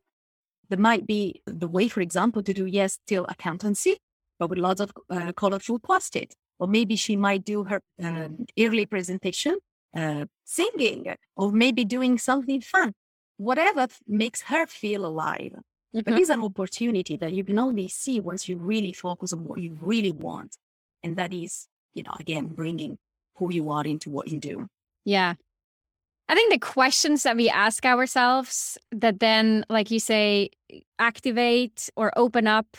there 0.69 0.79
might 0.79 1.05
be 1.05 1.41
the 1.45 1.67
way, 1.67 1.87
for 1.87 2.01
example, 2.01 2.43
to 2.43 2.53
do 2.53 2.65
yes, 2.65 2.93
still 2.93 3.25
accountancy, 3.29 3.97
but 4.37 4.49
with 4.49 4.59
lots 4.59 4.81
of 4.81 4.91
uh, 5.09 5.31
colorful 5.33 5.79
post-it. 5.79 6.35
Or 6.59 6.67
maybe 6.67 6.95
she 6.95 7.15
might 7.15 7.45
do 7.45 7.63
her 7.63 7.81
um, 8.03 8.45
early 8.57 8.85
presentation 8.85 9.57
uh, 9.95 10.25
singing, 10.43 11.15
or 11.35 11.51
maybe 11.51 11.85
doing 11.85 12.17
something 12.17 12.61
fun, 12.61 12.93
whatever 13.37 13.87
makes 14.07 14.41
her 14.43 14.67
feel 14.67 15.05
alive. 15.05 15.53
Mm-hmm. 15.95 16.01
But 16.05 16.19
it's 16.19 16.29
an 16.29 16.43
opportunity 16.43 17.17
that 17.17 17.33
you 17.33 17.43
can 17.43 17.57
only 17.57 17.87
see 17.87 18.19
once 18.19 18.47
you 18.47 18.57
really 18.57 18.93
focus 18.93 19.33
on 19.33 19.45
what 19.45 19.59
you 19.59 19.77
really 19.81 20.11
want. 20.11 20.57
And 21.01 21.15
that 21.15 21.33
is, 21.33 21.67
you 21.93 22.03
know, 22.03 22.13
again, 22.19 22.47
bringing 22.47 22.97
who 23.39 23.51
you 23.51 23.71
are 23.71 23.83
into 23.83 24.11
what 24.11 24.27
you 24.27 24.37
do. 24.39 24.67
Yeah. 25.05 25.33
I 26.27 26.35
think 26.35 26.51
the 26.51 26.59
questions 26.59 27.23
that 27.23 27.35
we 27.35 27.49
ask 27.49 27.85
ourselves 27.85 28.77
that 28.91 29.19
then, 29.19 29.65
like 29.67 29.89
you 29.89 29.99
say, 29.99 30.51
activate 30.99 31.89
or 31.95 32.11
open 32.15 32.45
up 32.45 32.77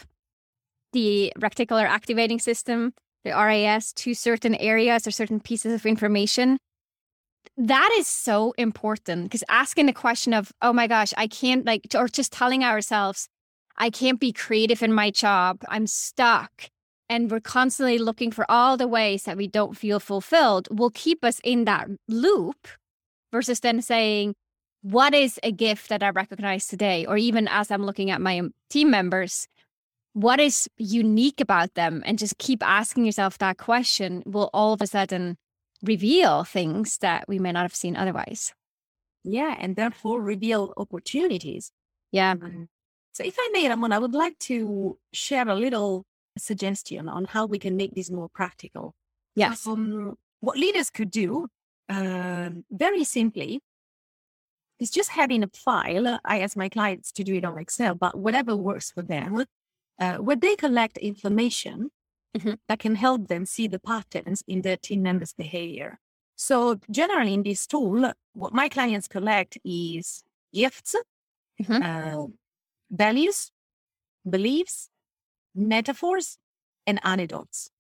the 0.93 1.33
reticular 1.37 1.85
activating 1.85 2.39
system, 2.39 2.93
the 3.25 3.31
RAS, 3.31 3.93
to 3.95 4.15
certain 4.15 4.55
areas 4.55 5.07
or 5.07 5.11
certain 5.11 5.41
pieces 5.41 5.73
of 5.73 5.85
information. 5.85 6.59
that 7.57 7.91
is 7.99 8.07
so 8.07 8.55
important 8.57 9.25
because 9.25 9.45
asking 9.49 9.87
the 9.87 9.93
question 9.93 10.33
of, 10.33 10.53
oh 10.63 10.73
my 10.73 10.87
gosh, 10.87 11.13
I 11.17 11.27
can't 11.27 11.67
like, 11.67 11.87
or 11.95 12.09
just 12.09 12.33
telling 12.33 12.65
ourselves, 12.65 13.29
I 13.77 13.91
can't 13.91 14.21
be 14.21 14.33
creative 14.33 14.83
in 14.83 14.93
my 14.93 15.11
job, 15.11 15.63
I'm 15.69 15.87
stuck. 15.87 16.71
And 17.11 17.29
we're 17.29 17.41
constantly 17.41 17.99
looking 17.99 18.31
for 18.31 18.49
all 18.49 18.77
the 18.77 18.87
ways 18.87 19.25
that 19.25 19.37
we 19.37 19.49
don't 19.49 19.77
feel 19.77 19.99
fulfilled 19.99 20.69
will 20.71 20.91
keep 20.91 21.25
us 21.25 21.41
in 21.43 21.65
that 21.65 21.89
loop 22.07 22.69
versus 23.33 23.59
then 23.59 23.83
saying, 23.83 24.37
what 24.83 25.13
is 25.13 25.41
a 25.43 25.51
gift 25.51 25.89
that 25.89 26.05
I 26.05 26.11
recognize 26.11 26.69
today? 26.69 27.05
Or 27.05 27.17
even 27.17 27.49
as 27.49 27.73
I'm 27.73 27.85
looking 27.85 28.13
at 28.13 28.21
my 28.21 28.43
team 28.71 28.91
members, 28.93 29.49
what 30.13 30.39
is 30.39 30.69
unique 30.77 31.41
about 31.41 31.75
them? 31.75 32.01
And 32.07 32.17
just 32.17 32.39
keep 32.39 32.63
asking 32.63 33.07
yourself 33.07 33.39
that 33.39 33.59
question 33.59 34.23
will 34.25 34.49
all 34.55 34.73
of 34.73 34.81
a 34.81 34.87
sudden 34.87 35.37
reveal 35.83 36.45
things 36.45 36.99
that 36.99 37.25
we 37.27 37.41
may 37.41 37.51
not 37.51 37.63
have 37.63 37.75
seen 37.75 37.97
otherwise. 37.97 38.55
Yeah, 39.25 39.57
and 39.59 39.75
therefore 39.75 40.23
reveal 40.23 40.73
opportunities. 40.77 41.73
Yeah. 42.13 42.33
Um, 42.33 42.69
so, 43.13 43.25
if 43.25 43.35
I 43.37 43.51
may, 43.53 43.69
Ramona, 43.69 43.97
I 43.97 43.99
would 43.99 44.15
like 44.15 44.39
to 44.41 44.97
share 45.13 45.49
a 45.49 45.55
little 45.55 46.05
suggestion 46.39 47.09
on 47.09 47.25
how 47.27 47.47
we 47.47 47.59
can 47.59 47.77
make 47.77 47.95
this 47.95 48.11
more 48.11 48.29
practical. 48.29 48.95
Yes. 49.35 49.67
Um, 49.67 50.17
what 50.41 50.57
leaders 50.57 50.91
could 50.91 51.11
do 51.11 51.49
uh, 51.89 52.51
very 52.71 53.05
simply 53.05 53.61
is 54.79 54.91
just 54.91 55.11
having 55.11 55.43
a 55.43 55.49
file. 55.49 56.19
I 56.25 56.41
ask 56.41 56.57
my 56.57 56.69
clients 56.69 57.13
to 57.13 57.25
do 57.25 57.35
it 57.35 57.45
on 57.45 57.59
Excel, 57.59 57.95
but 57.95 58.19
whatever 58.19 58.57
works 58.57 58.91
for 58.91 59.03
them, 59.03 59.45
uh, 59.99 60.17
where 60.17 60.37
they 60.37 60.57
collect 60.57 60.97
information 60.99 61.91
mm-hmm. 62.37 62.55
that 62.69 62.79
can 62.79 62.95
help 62.95 63.29
them 63.29 63.45
see 63.45 63.69
the 63.69 63.79
patterns 63.79 64.43
in 64.49 64.63
their 64.63 64.77
team 64.77 65.03
members' 65.03 65.35
behavior. 65.35 65.99
So, 66.37 66.81
generally, 66.91 67.35
in 67.35 67.43
this 67.43 67.67
tool, 67.67 68.13
what 68.33 68.55
my 68.55 68.71
clients 68.71 69.07
collect 69.07 69.59
is 69.63 70.25
gifts, 70.55 70.97
mm-hmm. 71.63 71.83
uh, 71.83 72.27
values, 72.91 73.53
beliefs, 74.29 74.89
metaphors, 75.55 76.39
and 76.87 77.01
anecdotes. 77.05 77.71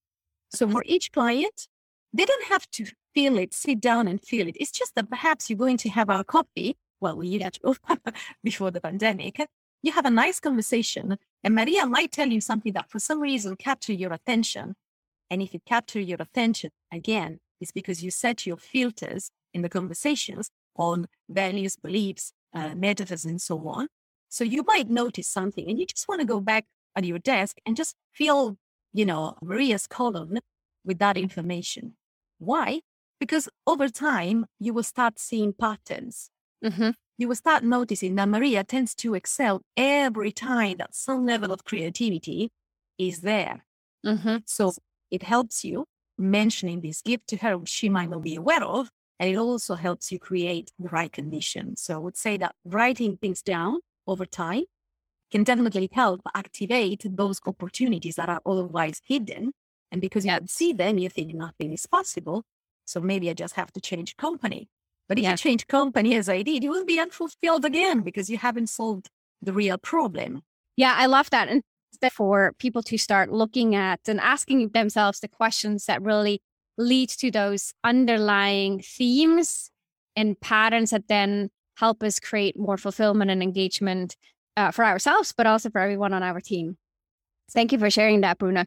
So, 0.50 0.68
for 0.68 0.82
each 0.86 1.12
client, 1.12 1.68
they 2.12 2.24
don't 2.24 2.44
have 2.46 2.70
to 2.72 2.86
feel 3.14 3.38
it, 3.38 3.54
sit 3.54 3.80
down 3.80 4.08
and 4.08 4.20
feel 4.20 4.48
it. 4.48 4.56
It's 4.58 4.70
just 4.70 4.94
that 4.94 5.08
perhaps 5.08 5.48
you're 5.48 5.58
going 5.58 5.76
to 5.78 5.88
have 5.90 6.08
a 6.08 6.24
coffee. 6.24 6.76
Well, 7.00 7.16
we 7.16 7.28
used 7.28 7.60
to 7.62 7.76
before 8.44 8.70
the 8.70 8.80
pandemic. 8.80 9.40
You 9.82 9.92
have 9.92 10.04
a 10.04 10.10
nice 10.10 10.40
conversation 10.40 11.16
and 11.42 11.54
Maria 11.54 11.86
might 11.86 12.12
tell 12.12 12.28
you 12.28 12.40
something 12.40 12.72
that 12.74 12.90
for 12.90 12.98
some 12.98 13.20
reason 13.20 13.56
capture 13.56 13.94
your 13.94 14.12
attention. 14.12 14.74
And 15.30 15.40
if 15.40 15.54
it 15.54 15.62
capture 15.64 16.00
your 16.00 16.18
attention, 16.20 16.70
again, 16.92 17.40
it's 17.60 17.72
because 17.72 18.02
you 18.02 18.10
set 18.10 18.46
your 18.46 18.56
filters 18.56 19.30
in 19.54 19.62
the 19.62 19.68
conversations 19.68 20.50
on 20.76 21.06
values, 21.28 21.76
beliefs, 21.76 22.32
uh, 22.54 22.74
metaphors, 22.74 23.24
and 23.24 23.40
so 23.40 23.66
on. 23.68 23.88
So 24.28 24.44
you 24.44 24.64
might 24.66 24.90
notice 24.90 25.28
something 25.28 25.68
and 25.68 25.78
you 25.78 25.86
just 25.86 26.08
want 26.08 26.20
to 26.20 26.26
go 26.26 26.40
back 26.40 26.66
at 26.96 27.04
your 27.04 27.18
desk 27.18 27.58
and 27.66 27.76
just 27.76 27.94
fill, 28.12 28.56
you 28.92 29.04
know, 29.04 29.36
Maria's 29.42 29.86
column 29.86 30.38
with 30.84 30.98
that 30.98 31.16
information. 31.16 31.94
Why? 32.38 32.80
Because 33.18 33.48
over 33.66 33.88
time, 33.88 34.46
you 34.58 34.72
will 34.72 34.82
start 34.82 35.18
seeing 35.18 35.52
patterns. 35.52 36.30
Mm-hmm 36.64 36.90
you 37.20 37.28
will 37.28 37.36
start 37.36 37.62
noticing 37.62 38.14
that 38.14 38.30
Maria 38.30 38.64
tends 38.64 38.94
to 38.94 39.14
excel 39.14 39.60
every 39.76 40.32
time 40.32 40.78
that 40.78 40.94
some 40.94 41.26
level 41.26 41.52
of 41.52 41.64
creativity 41.64 42.48
is 42.96 43.20
there. 43.20 43.66
Mm-hmm. 44.06 44.36
So 44.46 44.72
it 45.10 45.22
helps 45.24 45.62
you 45.62 45.84
mentioning 46.16 46.80
this 46.80 47.02
gift 47.02 47.26
to 47.28 47.36
her, 47.36 47.58
which 47.58 47.68
she 47.68 47.90
might 47.90 48.08
not 48.08 48.22
be 48.22 48.36
aware 48.36 48.64
of. 48.64 48.88
And 49.18 49.28
it 49.28 49.36
also 49.36 49.74
helps 49.74 50.10
you 50.10 50.18
create 50.18 50.72
the 50.78 50.88
right 50.88 51.12
conditions. 51.12 51.82
So 51.82 51.96
I 51.96 51.98
would 51.98 52.16
say 52.16 52.38
that 52.38 52.54
writing 52.64 53.18
things 53.18 53.42
down 53.42 53.80
over 54.06 54.24
time 54.24 54.64
can 55.30 55.44
definitely 55.44 55.88
help 55.92 56.20
activate 56.34 57.04
those 57.04 57.40
opportunities 57.46 58.16
that 58.16 58.28
are 58.28 58.40
otherwise 58.44 59.00
hidden. 59.04 59.52
And 59.92 60.00
because 60.00 60.24
you 60.24 60.30
don't 60.30 60.50
see 60.50 60.72
them, 60.72 60.98
you 60.98 61.08
think 61.08 61.34
nothing 61.34 61.72
is 61.72 61.86
possible. 61.86 62.44
So 62.84 63.00
maybe 63.00 63.30
I 63.30 63.34
just 63.34 63.54
have 63.54 63.72
to 63.72 63.80
change 63.80 64.16
company. 64.16 64.68
But 65.08 65.18
if 65.18 65.24
yeah. 65.24 65.32
you 65.32 65.36
change 65.36 65.66
company 65.66 66.14
as 66.14 66.28
I 66.28 66.42
did, 66.42 66.62
you 66.62 66.70
will 66.70 66.84
be 66.84 67.00
unfulfilled 67.00 67.64
again 67.64 68.00
because 68.00 68.30
you 68.30 68.38
haven't 68.38 68.68
solved 68.68 69.08
the 69.42 69.52
real 69.52 69.78
problem. 69.78 70.42
Yeah, 70.76 70.94
I 70.96 71.06
love 71.06 71.30
that. 71.30 71.48
And 71.48 71.62
for 72.12 72.52
people 72.58 72.82
to 72.84 72.96
start 72.96 73.32
looking 73.32 73.74
at 73.74 74.00
and 74.08 74.20
asking 74.20 74.70
themselves 74.70 75.20
the 75.20 75.28
questions 75.28 75.86
that 75.86 76.00
really 76.00 76.40
lead 76.78 77.10
to 77.10 77.30
those 77.30 77.74
underlying 77.84 78.80
themes 78.80 79.70
and 80.16 80.40
patterns 80.40 80.90
that 80.90 81.08
then 81.08 81.50
help 81.76 82.02
us 82.02 82.20
create 82.20 82.58
more 82.58 82.76
fulfillment 82.76 83.30
and 83.30 83.42
engagement 83.42 84.16
uh, 84.56 84.70
for 84.70 84.84
ourselves, 84.84 85.32
but 85.36 85.46
also 85.46 85.70
for 85.70 85.80
everyone 85.80 86.12
on 86.12 86.22
our 86.22 86.40
team. 86.40 86.76
Thank 87.52 87.72
you 87.72 87.78
for 87.78 87.90
sharing 87.90 88.20
that, 88.20 88.38
Bruna. 88.38 88.66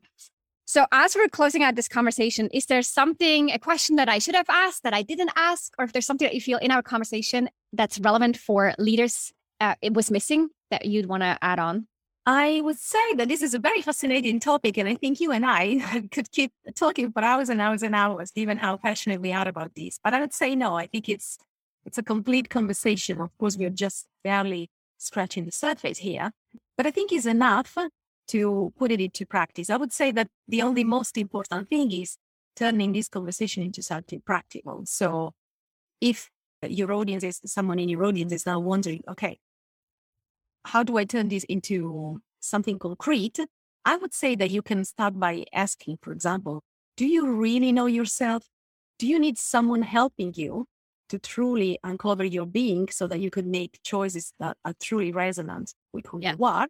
So, 0.65 0.85
as 0.91 1.15
we're 1.15 1.27
closing 1.27 1.61
out 1.61 1.75
this 1.75 1.89
conversation, 1.89 2.49
is 2.53 2.67
there 2.67 2.81
something, 2.81 3.51
a 3.51 3.59
question 3.59 3.97
that 3.97 4.07
I 4.07 4.19
should 4.19 4.35
have 4.35 4.49
asked 4.49 4.83
that 4.83 4.93
I 4.93 5.01
didn't 5.01 5.31
ask, 5.35 5.73
or 5.77 5.85
if 5.85 5.91
there's 5.91 6.05
something 6.05 6.25
that 6.25 6.35
you 6.35 6.41
feel 6.41 6.57
in 6.59 6.71
our 6.71 6.81
conversation 6.81 7.49
that's 7.73 7.99
relevant 7.99 8.37
for 8.37 8.73
leaders, 8.77 9.33
uh, 9.59 9.75
it 9.81 9.93
was 9.93 10.09
missing 10.09 10.49
that 10.71 10.85
you'd 10.85 11.07
want 11.07 11.21
to 11.23 11.37
add 11.41 11.59
on? 11.59 11.87
I 12.25 12.61
would 12.61 12.79
say 12.79 13.13
that 13.15 13.27
this 13.27 13.41
is 13.41 13.53
a 13.53 13.59
very 13.59 13.81
fascinating 13.81 14.39
topic, 14.39 14.77
and 14.77 14.87
I 14.87 14.95
think 14.95 15.19
you 15.19 15.33
and 15.33 15.45
I 15.45 16.07
could 16.11 16.31
keep 16.31 16.53
talking 16.75 17.11
for 17.11 17.21
hours 17.21 17.49
and 17.49 17.59
hours 17.59 17.83
and 17.83 17.93
hours, 17.93 18.31
given 18.31 18.57
how 18.57 18.77
passionate 18.77 19.19
we 19.19 19.33
are 19.33 19.47
about 19.47 19.75
this. 19.75 19.99
But 20.01 20.13
I 20.13 20.21
would 20.21 20.33
say 20.33 20.55
no. 20.55 20.75
I 20.75 20.87
think 20.87 21.09
it's 21.09 21.37
it's 21.85 21.97
a 21.97 22.03
complete 22.03 22.49
conversation. 22.49 23.19
Of 23.19 23.37
course, 23.37 23.57
we're 23.57 23.69
just 23.69 24.07
barely 24.23 24.69
scratching 25.03 25.45
the 25.45 25.51
surface 25.51 25.99
here, 25.99 26.31
but 26.77 26.87
I 26.87 26.91
think 26.91 27.11
it's 27.11 27.25
enough 27.25 27.77
to 28.29 28.73
put 28.77 28.91
it 28.91 29.01
into 29.01 29.25
practice. 29.25 29.69
I 29.69 29.77
would 29.77 29.91
say 29.91 30.11
that 30.11 30.27
the 30.47 30.61
only 30.61 30.83
most 30.83 31.17
important 31.17 31.69
thing 31.69 31.91
is 31.91 32.17
turning 32.55 32.93
this 32.93 33.09
conversation 33.09 33.63
into 33.63 33.81
something 33.81 34.21
practical. 34.25 34.83
So 34.85 35.33
if 35.99 36.29
your 36.67 36.93
audience 36.93 37.23
is 37.23 37.41
someone 37.45 37.79
in 37.79 37.89
your 37.89 38.05
audience 38.05 38.31
is 38.31 38.45
now 38.45 38.59
wondering, 38.59 39.01
okay, 39.09 39.39
how 40.65 40.83
do 40.83 40.97
I 40.97 41.03
turn 41.03 41.27
this 41.27 41.43
into 41.45 42.21
something 42.39 42.79
concrete? 42.79 43.39
I 43.85 43.97
would 43.97 44.13
say 44.13 44.35
that 44.35 44.51
you 44.51 44.61
can 44.61 44.85
start 44.85 45.19
by 45.19 45.43
asking, 45.53 45.97
for 46.01 46.13
example, 46.13 46.63
do 46.95 47.05
you 47.05 47.27
really 47.27 47.71
know 47.71 47.87
yourself? 47.87 48.43
Do 48.99 49.07
you 49.07 49.19
need 49.19 49.37
someone 49.37 49.81
helping 49.81 50.33
you 50.35 50.67
to 51.13 51.19
truly 51.19 51.77
uncover 51.83 52.23
your 52.23 52.47
being 52.47 52.89
so 52.89 53.05
that 53.05 53.19
you 53.19 53.29
could 53.29 53.45
make 53.45 53.79
choices 53.83 54.33
that 54.39 54.57
are 54.65 54.73
truly 54.81 55.11
resonant 55.11 55.75
with 55.93 56.07
who 56.07 56.19
yeah. 56.19 56.33
you 56.35 56.43
are? 56.43 56.67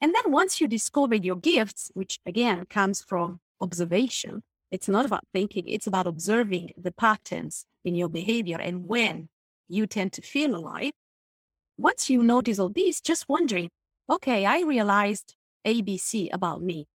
And 0.00 0.12
then 0.12 0.32
once 0.32 0.60
you 0.60 0.66
discover 0.66 1.14
your 1.14 1.36
gifts, 1.36 1.92
which 1.94 2.18
again 2.26 2.66
comes 2.68 3.00
from 3.00 3.38
observation, 3.60 4.42
it's 4.72 4.88
not 4.88 5.06
about 5.06 5.22
thinking, 5.32 5.68
it's 5.68 5.86
about 5.86 6.08
observing 6.08 6.72
the 6.76 6.90
patterns 6.90 7.64
in 7.84 7.94
your 7.94 8.08
behavior 8.08 8.58
and 8.60 8.88
when 8.88 9.28
you 9.68 9.86
tend 9.86 10.14
to 10.14 10.22
feel 10.22 10.56
alive. 10.56 10.90
Once 11.78 12.10
you 12.10 12.24
notice 12.24 12.58
all 12.58 12.70
these, 12.70 13.00
just 13.00 13.28
wondering, 13.28 13.70
okay, 14.10 14.46
I 14.46 14.62
realized 14.62 15.36
ABC 15.64 16.28
about 16.32 16.60
me. 16.60 16.88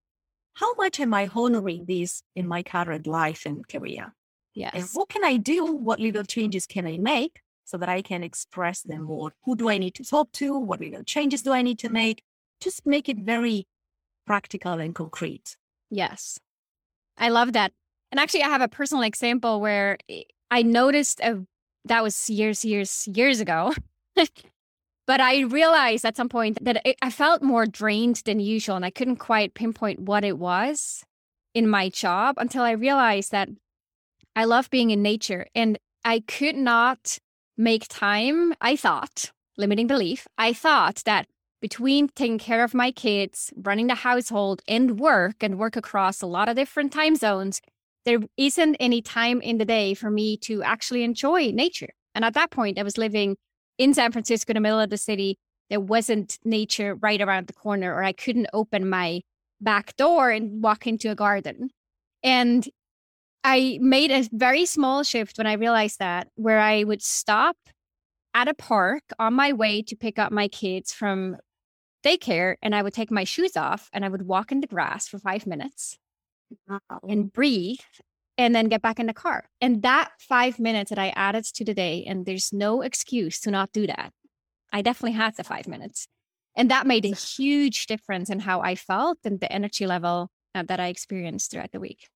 How 0.55 0.75
much 0.75 0.99
am 0.99 1.15
I 1.15 1.31
honoring 1.33 1.85
this 1.87 2.23
in 2.35 2.49
my 2.49 2.65
current 2.65 3.07
life 3.07 3.47
and 3.47 3.67
career? 3.69 4.13
Yes. 4.55 4.75
And 4.75 4.89
what 4.93 5.09
can 5.09 5.25
I 5.25 5.37
do? 5.37 5.65
What 5.65 6.01
little 6.01 6.25
changes 6.25 6.67
can 6.67 6.87
I 6.87 6.99
make 6.99 7.41
so 7.65 7.77
that 7.79 7.89
I 7.89 8.03
can 8.03 8.23
express 8.23 8.83
them 8.83 9.03
more? 9.03 9.33
Who 9.45 9.57
do 9.57 9.69
I 9.69 9.79
need 9.79 9.95
to 9.97 10.05
talk 10.05 10.31
to? 10.33 10.59
What 10.59 10.81
little 10.81 11.03
changes 11.03 11.43
do 11.43 11.53
I 11.53 11.63
need 11.63 11.79
to 11.81 11.89
make? 11.89 12.23
just 12.65 12.87
make 12.87 13.09
it 13.09 13.19
very 13.19 13.67
practical 14.27 14.73
and 14.73 14.95
concrete. 14.95 15.57
Yes. 15.91 16.39
I 17.19 17.29
love 17.29 17.53
that. 17.53 17.73
And 18.11 18.19
actually, 18.19 18.43
I 18.43 18.49
have 18.49 18.63
a 18.63 18.69
personal 18.69 19.03
example 19.03 19.61
where 19.61 19.99
I 20.51 20.63
noticed 20.63 21.21
a, 21.21 21.45
that 21.85 22.03
was 22.03 22.31
years, 22.31 22.65
years, 22.65 23.07
years 23.13 23.41
ago. 23.41 23.75
but 25.07 25.21
I 25.21 25.41
realized 25.41 26.05
at 26.05 26.17
some 26.17 26.29
point 26.29 26.59
that 26.65 26.81
it, 26.85 26.97
I 27.03 27.11
felt 27.11 27.43
more 27.43 27.67
drained 27.67 28.23
than 28.25 28.41
usual 28.41 28.77
and 28.77 28.85
I 28.85 28.91
couldn't 28.91 29.17
quite 29.17 29.55
pinpoint 29.55 30.01
what 30.01 30.25
it 30.25 30.39
was 30.39 31.05
in 31.53 31.69
my 31.69 31.89
job 31.89 32.37
until 32.39 32.63
I 32.63 32.73
realized 32.73 33.31
that 33.33 33.49
I 34.37 34.45
love 34.45 34.71
being 34.71 34.91
in 34.91 35.03
nature 35.03 35.47
and 35.55 35.79
I 36.05 36.21
could 36.21 36.57
not 36.57 37.19
make 37.57 37.87
time. 37.89 38.55
I 38.61 38.77
thought, 38.77 39.31
limiting 39.57 39.87
belief, 39.87 40.27
I 40.37 40.53
thought 40.53 41.03
that 41.07 41.27
between 41.61 42.09
taking 42.09 42.39
care 42.39 42.63
of 42.63 42.75
my 42.75 42.91
kids, 42.91 43.53
running 43.57 43.87
the 43.87 43.95
household, 43.95 44.61
and 44.69 45.01
work, 45.01 45.37
and 45.41 45.59
work 45.59 45.77
across 45.77 46.21
a 46.21 46.27
lot 46.27 46.49
of 46.49 46.57
different 46.57 46.93
time 46.93 47.17
zones, 47.17 47.63
there 48.05 48.21
isn't 48.37 48.77
any 48.77 49.01
time 49.01 49.41
in 49.41 49.57
the 49.57 49.65
day 49.65 49.95
for 49.95 50.11
me 50.11 50.37
to 50.37 50.63
actually 50.63 51.03
enjoy 51.05 51.51
nature. 51.53 51.89
And 52.15 52.23
at 52.23 52.35
that 52.35 52.51
point, 52.51 52.79
I 52.79 52.83
was 52.83 52.99
living 52.99 53.37
in 53.79 53.95
San 53.95 54.13
Francisco, 54.13 54.51
in 54.51 54.57
the 54.57 54.61
middle 54.61 54.79
of 54.79 54.91
the 54.91 54.99
city. 54.99 55.39
There 55.71 55.81
wasn't 55.81 56.39
nature 56.45 56.97
right 56.97 57.21
around 57.21 57.47
the 57.47 57.55
corner, 57.55 57.95
or 57.95 58.05
I 58.05 58.13
couldn't 58.13 58.49
open 58.53 58.89
my 58.91 59.23
back 59.59 59.97
door 59.97 60.31
and 60.31 60.63
walk 60.63 60.87
into 60.87 61.11
a 61.11 61.15
garden. 61.15 61.71
And 62.23 62.69
I 63.45 63.79
made 63.83 64.11
a 64.11 64.27
very 64.33 64.65
small 64.65 65.03
shift 65.03 65.37
when 65.37 65.47
I 65.47 65.53
realized 65.53 65.99
that, 65.99 66.29
where 66.35 66.59
I 66.59 66.83
would 66.83 67.03
stop 67.03 67.57
at 68.33 68.49
a 68.49 68.55
park 68.55 69.03
on 69.19 69.35
my 69.35 69.53
way 69.53 69.83
to 69.83 69.95
pick 69.95 70.19
up 70.19 70.33
my 70.33 70.49
kids 70.49 70.93
from 70.95 71.37
daycare 72.05 72.57
and 72.63 72.75
I 72.75 72.83
would 72.83 72.95
take 72.95 73.11
my 73.11 73.25
shoes 73.25 73.57
off 73.57 73.91
and 73.93 74.05
I 74.05 74.09
would 74.09 74.23
walk 74.23 74.51
in 74.51 74.61
the 74.61 74.67
grass 74.67 75.07
for 75.07 75.19
five 75.19 75.47
minutes 75.47 75.99
and 77.09 77.33
breathe 77.33 77.79
and 78.37 78.55
then 78.55 78.69
get 78.69 78.83
back 78.83 78.99
in 78.99 79.07
the 79.07 79.15
car. 79.15 79.45
And 79.61 79.83
that 79.83 80.11
five 80.19 80.59
minutes 80.59 80.89
that 80.89 80.99
I 80.99 81.11
added 81.11 81.45
to 81.45 81.65
the 81.65 81.75
day, 81.75 82.03
and 82.07 82.27
there's 82.27 82.53
no 82.53 82.81
excuse 82.81 83.41
to 83.41 83.51
not 83.51 83.73
do 83.73 83.87
that. 83.87 84.11
I 84.73 84.83
definitely 84.83 85.13
had 85.13 85.37
the 85.37 85.45
five 85.45 85.69
minutes. 85.69 86.09
And 86.57 86.71
that 86.71 86.87
made 86.87 87.05
a 87.05 87.15
huge 87.15 87.87
difference 87.87 88.31
in 88.31 88.41
how 88.41 88.61
I 88.61 88.75
felt 88.75 89.19
and 89.25 89.39
the 89.39 89.53
energy 89.53 89.87
level 89.87 90.31
uh, 90.55 90.63
that 90.65 90.81
I 90.81 90.89
experienced 90.89 91.51
throughout 91.51 91.73
the 91.73 91.81
week. 91.81 92.09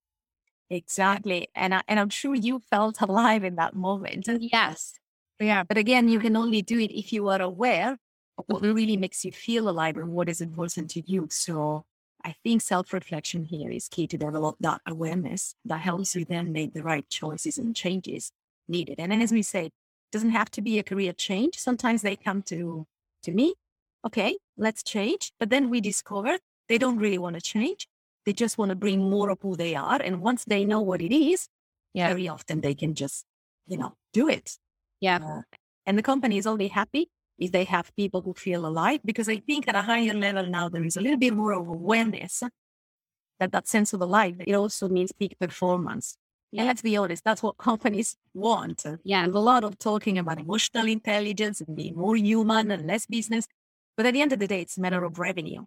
Exactly. 0.69 1.49
And, 1.55 1.73
I, 1.73 1.81
and 1.87 1.99
I'm 1.99 2.09
sure 2.09 2.35
you 2.35 2.59
felt 2.69 3.01
alive 3.01 3.43
in 3.43 3.55
that 3.55 3.75
moment. 3.75 4.25
Mm, 4.27 4.49
yes. 4.51 4.93
Yeah. 5.39 5.63
But 5.63 5.77
again, 5.77 6.07
you 6.09 6.19
can 6.19 6.35
only 6.35 6.61
do 6.61 6.79
it 6.79 6.91
if 6.97 7.11
you 7.13 7.27
are 7.29 7.41
aware 7.41 7.97
of 8.37 8.45
what 8.47 8.61
really 8.61 8.97
makes 8.97 9.25
you 9.25 9.31
feel 9.31 9.69
alive 9.69 9.97
and 9.97 10.09
what 10.09 10.29
is 10.29 10.41
important 10.41 10.89
to 10.91 11.01
you. 11.05 11.27
So 11.31 11.83
I 12.23 12.35
think 12.43 12.61
self 12.61 12.93
reflection 12.93 13.45
here 13.45 13.71
is 13.71 13.87
key 13.87 14.07
to 14.07 14.17
develop 14.17 14.57
that 14.59 14.81
awareness 14.85 15.55
that 15.65 15.79
helps 15.81 16.15
you 16.15 16.25
then 16.25 16.51
make 16.51 16.73
the 16.73 16.83
right 16.83 17.07
choices 17.09 17.57
and 17.57 17.75
changes 17.75 18.31
needed. 18.67 18.99
And 18.99 19.13
as 19.13 19.31
we 19.31 19.41
said, 19.41 19.71
doesn't 20.11 20.31
have 20.31 20.51
to 20.51 20.61
be 20.61 20.79
a 20.79 20.83
career 20.83 21.13
change. 21.13 21.57
Sometimes 21.57 22.01
they 22.01 22.15
come 22.15 22.41
to 22.43 22.85
to 23.23 23.31
me, 23.31 23.53
okay, 24.05 24.37
let's 24.57 24.83
change. 24.83 25.31
But 25.39 25.49
then 25.49 25.69
we 25.69 25.81
discover 25.81 26.37
they 26.67 26.77
don't 26.77 26.97
really 26.97 27.17
want 27.17 27.35
to 27.35 27.41
change. 27.41 27.87
They 28.25 28.33
just 28.33 28.57
want 28.57 28.69
to 28.69 28.75
bring 28.75 29.09
more 29.09 29.29
of 29.29 29.39
who 29.41 29.55
they 29.55 29.75
are. 29.75 30.01
And 30.01 30.21
once 30.21 30.45
they 30.45 30.65
know 30.65 30.81
what 30.81 31.01
it 31.01 31.15
is, 31.15 31.47
yeah. 31.93 32.07
very 32.07 32.27
often 32.27 32.61
they 32.61 32.75
can 32.75 32.93
just, 32.93 33.25
you 33.67 33.77
know, 33.77 33.93
do 34.13 34.27
it. 34.27 34.57
Yeah. 34.99 35.19
Uh, 35.23 35.41
and 35.85 35.97
the 35.97 36.03
company 36.03 36.37
is 36.37 36.45
only 36.45 36.67
happy 36.67 37.09
if 37.37 37.51
they 37.51 37.63
have 37.63 37.95
people 37.95 38.21
who 38.21 38.33
feel 38.33 38.65
alive, 38.65 38.99
because 39.05 39.29
I 39.29 39.37
think 39.37 39.67
at 39.67 39.75
a 39.75 39.81
higher 39.81 40.13
level 40.13 40.45
now, 40.45 40.67
there 40.67 40.83
is 40.83 40.97
a 40.97 41.01
little 41.01 41.17
bit 41.17 41.33
more 41.33 41.53
of 41.53 41.67
awareness 41.67 42.43
that 43.39 43.51
that 43.53 43.67
sense 43.67 43.93
of 43.93 44.01
alive, 44.01 44.35
it 44.45 44.53
also 44.53 44.89
means 44.89 45.11
peak 45.11 45.37
performance. 45.39 46.17
Yeah. 46.51 46.61
And 46.61 46.67
let's 46.67 46.81
be 46.81 46.97
honest, 46.97 47.23
that's 47.23 47.41
what 47.41 47.57
companies 47.69 48.15
want. 48.33 48.85
Yeah. 49.03 49.23
There's 49.23 49.35
a 49.35 49.39
lot 49.39 49.63
of 49.63 49.79
talking 49.79 50.17
about 50.17 50.39
emotional 50.39 50.87
intelligence 50.87 51.61
and 51.61 51.75
being 51.75 51.95
more 51.95 52.15
human 52.17 52.71
and 52.71 52.85
less 52.85 53.05
business. 53.05 53.47
But 53.95 54.05
at 54.05 54.13
the 54.13 54.21
end 54.21 54.33
of 54.33 54.39
the 54.39 54.47
day, 54.47 54.61
it's 54.61 54.77
a 54.77 54.81
matter 54.81 55.03
of 55.03 55.19
revenue. 55.19 55.65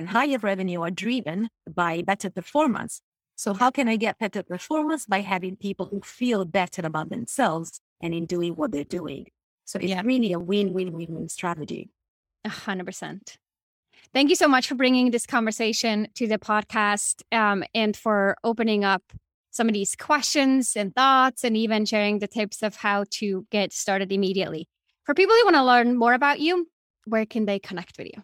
And 0.00 0.08
higher 0.08 0.38
revenue 0.38 0.80
are 0.80 0.90
driven 0.90 1.50
by 1.70 2.00
better 2.00 2.30
performance. 2.30 3.02
So 3.36 3.52
how 3.52 3.70
can 3.70 3.86
I 3.86 3.96
get 3.96 4.18
better 4.18 4.42
performance? 4.42 5.04
By 5.04 5.20
having 5.20 5.56
people 5.56 5.88
who 5.90 6.00
feel 6.00 6.46
better 6.46 6.86
about 6.86 7.10
themselves 7.10 7.82
and 8.00 8.14
in 8.14 8.24
doing 8.24 8.54
what 8.54 8.72
they're 8.72 8.82
doing. 8.82 9.26
So 9.66 9.78
it's 9.78 9.88
yeah. 9.88 10.00
really 10.02 10.32
a 10.32 10.38
win-win-win-win 10.38 11.28
strategy. 11.28 11.90
Hundred 12.46 12.86
percent. 12.86 13.36
Thank 14.14 14.30
you 14.30 14.36
so 14.36 14.48
much 14.48 14.68
for 14.68 14.74
bringing 14.74 15.10
this 15.10 15.26
conversation 15.26 16.08
to 16.14 16.26
the 16.26 16.38
podcast 16.38 17.22
um, 17.30 17.62
and 17.74 17.94
for 17.94 18.38
opening 18.42 18.84
up 18.84 19.02
some 19.50 19.68
of 19.68 19.74
these 19.74 19.94
questions 19.96 20.76
and 20.76 20.94
thoughts 20.94 21.44
and 21.44 21.58
even 21.58 21.84
sharing 21.84 22.20
the 22.20 22.26
tips 22.26 22.62
of 22.62 22.76
how 22.76 23.04
to 23.18 23.46
get 23.50 23.74
started 23.74 24.12
immediately. 24.12 24.66
For 25.04 25.12
people 25.12 25.36
who 25.36 25.44
want 25.44 25.56
to 25.56 25.62
learn 25.62 25.98
more 25.98 26.14
about 26.14 26.40
you, 26.40 26.68
where 27.04 27.26
can 27.26 27.44
they 27.44 27.58
connect 27.58 27.98
with 27.98 28.06
you? 28.06 28.22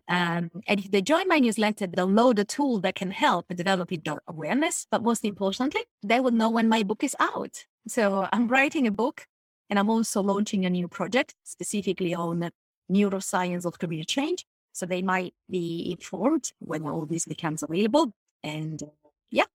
Um, 0.08 0.50
and 0.68 0.80
if 0.80 0.92
they 0.92 1.02
join 1.02 1.28
my 1.28 1.40
newsletter, 1.40 1.88
they'll 1.88 2.08
know 2.08 2.34
the 2.34 2.46
tool 2.46 2.80
that 2.82 2.96
can 2.96 3.12
help 3.12 3.48
develop 3.50 3.92
your 3.92 4.22
awareness. 4.28 4.88
But 4.90 5.04
most 5.04 5.26
importantly, 5.26 5.82
they 6.02 6.20
will 6.20 6.32
know 6.32 6.50
when 6.50 6.70
my 6.70 6.84
book 6.84 7.04
is 7.04 7.16
out. 7.20 7.66
So 7.88 8.28
I'm 8.32 8.48
writing 8.48 8.88
a 8.88 8.92
book 8.92 9.26
and 9.70 9.78
I'm 9.78 9.90
also 9.90 10.22
launching 10.22 10.66
a 10.66 10.70
new 10.70 10.88
project 10.88 11.36
specifically 11.44 12.16
on 12.16 12.50
neuroscience 12.92 13.66
of 13.66 13.80
career 13.80 14.04
change. 14.04 14.46
So 14.72 14.86
they 14.86 15.02
might 15.02 15.34
be 15.50 15.92
informed 15.92 16.52
when 16.60 16.84
all 16.84 17.06
this 17.06 17.26
becomes 17.26 17.62
available. 17.62 18.14
And 18.44 18.82
uh, 18.82 18.88
yeah. 19.30 19.46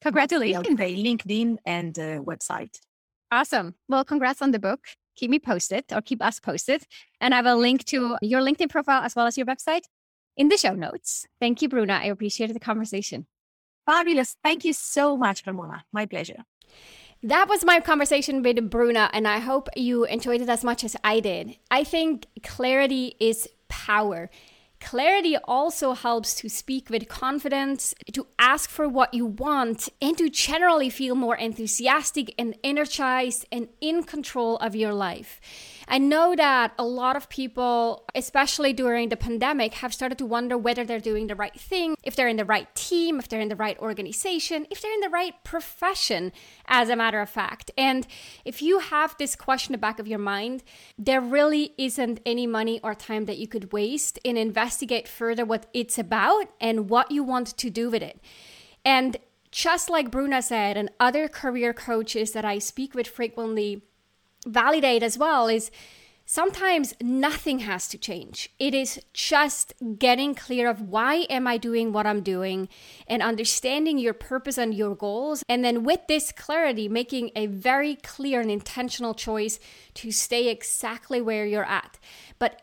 Congratulations. 0.00 0.78
LinkedIn 0.78 1.58
and 1.66 1.98
uh, 1.98 2.20
website. 2.20 2.78
Awesome. 3.30 3.74
Well, 3.88 4.04
congrats 4.04 4.42
on 4.42 4.50
the 4.52 4.58
book. 4.58 4.80
Keep 5.16 5.30
me 5.30 5.38
posted 5.38 5.84
or 5.92 6.00
keep 6.00 6.22
us 6.22 6.40
posted. 6.40 6.84
And 7.20 7.34
I 7.34 7.40
will 7.40 7.58
link 7.58 7.84
to 7.86 8.16
your 8.20 8.40
LinkedIn 8.40 8.70
profile 8.70 9.02
as 9.02 9.14
well 9.14 9.26
as 9.26 9.36
your 9.36 9.46
website 9.46 9.82
in 10.36 10.48
the 10.48 10.56
show 10.56 10.74
notes. 10.74 11.26
Thank 11.40 11.62
you, 11.62 11.68
Bruna. 11.68 11.94
I 11.94 12.06
appreciated 12.06 12.54
the 12.56 12.60
conversation. 12.60 13.26
Fabulous. 13.86 14.36
Thank 14.42 14.64
you 14.64 14.72
so 14.72 15.16
much, 15.16 15.46
Ramona. 15.46 15.84
My 15.92 16.06
pleasure. 16.06 16.44
That 17.22 17.48
was 17.48 17.64
my 17.64 17.80
conversation 17.80 18.42
with 18.42 18.68
Bruna, 18.68 19.08
and 19.14 19.26
I 19.26 19.38
hope 19.38 19.68
you 19.76 20.04
enjoyed 20.04 20.42
it 20.42 20.48
as 20.48 20.62
much 20.62 20.84
as 20.84 20.94
I 21.02 21.20
did. 21.20 21.56
I 21.70 21.82
think 21.82 22.26
clarity 22.42 23.16
is 23.18 23.48
power. 23.68 24.30
Clarity 24.84 25.38
also 25.38 25.94
helps 25.94 26.34
to 26.34 26.48
speak 26.50 26.90
with 26.90 27.08
confidence, 27.08 27.94
to 28.12 28.26
ask 28.38 28.68
for 28.68 28.86
what 28.86 29.14
you 29.14 29.24
want, 29.24 29.88
and 30.02 30.16
to 30.18 30.28
generally 30.28 30.90
feel 30.90 31.14
more 31.14 31.36
enthusiastic 31.36 32.34
and 32.38 32.54
energized 32.62 33.46
and 33.50 33.68
in 33.80 34.02
control 34.02 34.58
of 34.58 34.76
your 34.76 34.92
life. 34.92 35.40
I 35.86 35.98
know 35.98 36.34
that 36.34 36.72
a 36.78 36.84
lot 36.84 37.16
of 37.16 37.28
people, 37.28 38.04
especially 38.14 38.72
during 38.72 39.10
the 39.10 39.16
pandemic, 39.16 39.74
have 39.74 39.92
started 39.92 40.18
to 40.18 40.26
wonder 40.26 40.56
whether 40.56 40.84
they're 40.84 40.98
doing 40.98 41.26
the 41.26 41.34
right 41.34 41.58
thing, 41.58 41.96
if 42.02 42.16
they're 42.16 42.28
in 42.28 42.36
the 42.36 42.44
right 42.44 42.72
team, 42.74 43.18
if 43.18 43.28
they're 43.28 43.40
in 43.40 43.48
the 43.48 43.56
right 43.56 43.78
organization, 43.78 44.66
if 44.70 44.80
they're 44.80 44.94
in 44.94 45.00
the 45.00 45.08
right 45.08 45.34
profession, 45.44 46.32
as 46.66 46.88
a 46.88 46.96
matter 46.96 47.20
of 47.20 47.28
fact. 47.28 47.70
And 47.76 48.06
if 48.44 48.62
you 48.62 48.78
have 48.78 49.14
this 49.18 49.36
question 49.36 49.74
in 49.74 49.78
the 49.78 49.82
back 49.82 49.98
of 49.98 50.08
your 50.08 50.18
mind, 50.18 50.62
there 50.98 51.20
really 51.20 51.74
isn't 51.76 52.20
any 52.24 52.46
money 52.46 52.80
or 52.82 52.94
time 52.94 53.26
that 53.26 53.38
you 53.38 53.46
could 53.46 53.72
waste 53.72 54.18
in 54.24 54.36
investigate 54.36 55.06
further 55.06 55.44
what 55.44 55.66
it's 55.74 55.98
about 55.98 56.46
and 56.60 56.88
what 56.88 57.10
you 57.10 57.22
want 57.22 57.48
to 57.58 57.70
do 57.70 57.90
with 57.90 58.02
it. 58.02 58.20
And 58.84 59.16
just 59.50 59.88
like 59.88 60.10
Bruna 60.10 60.42
said, 60.42 60.76
and 60.76 60.90
other 60.98 61.28
career 61.28 61.72
coaches 61.72 62.32
that 62.32 62.44
I 62.44 62.58
speak 62.58 62.92
with 62.92 63.06
frequently, 63.06 63.82
validate 64.46 65.02
as 65.02 65.18
well 65.18 65.48
is 65.48 65.70
sometimes 66.26 66.94
nothing 67.00 67.60
has 67.60 67.88
to 67.88 67.98
change. 67.98 68.50
It 68.58 68.74
is 68.74 69.00
just 69.12 69.74
getting 69.98 70.34
clear 70.34 70.68
of 70.70 70.80
why 70.80 71.26
am 71.28 71.46
i 71.46 71.58
doing 71.58 71.92
what 71.92 72.06
i'm 72.06 72.22
doing 72.22 72.68
and 73.06 73.22
understanding 73.22 73.98
your 73.98 74.14
purpose 74.14 74.58
and 74.58 74.74
your 74.74 74.94
goals. 74.94 75.42
And 75.48 75.64
then 75.64 75.84
with 75.84 76.00
this 76.08 76.32
clarity 76.32 76.88
making 76.88 77.30
a 77.36 77.46
very 77.46 77.96
clear 77.96 78.40
and 78.40 78.50
intentional 78.50 79.14
choice 79.14 79.58
to 79.94 80.10
stay 80.10 80.48
exactly 80.48 81.20
where 81.20 81.46
you're 81.46 81.64
at. 81.64 81.98
But 82.38 82.62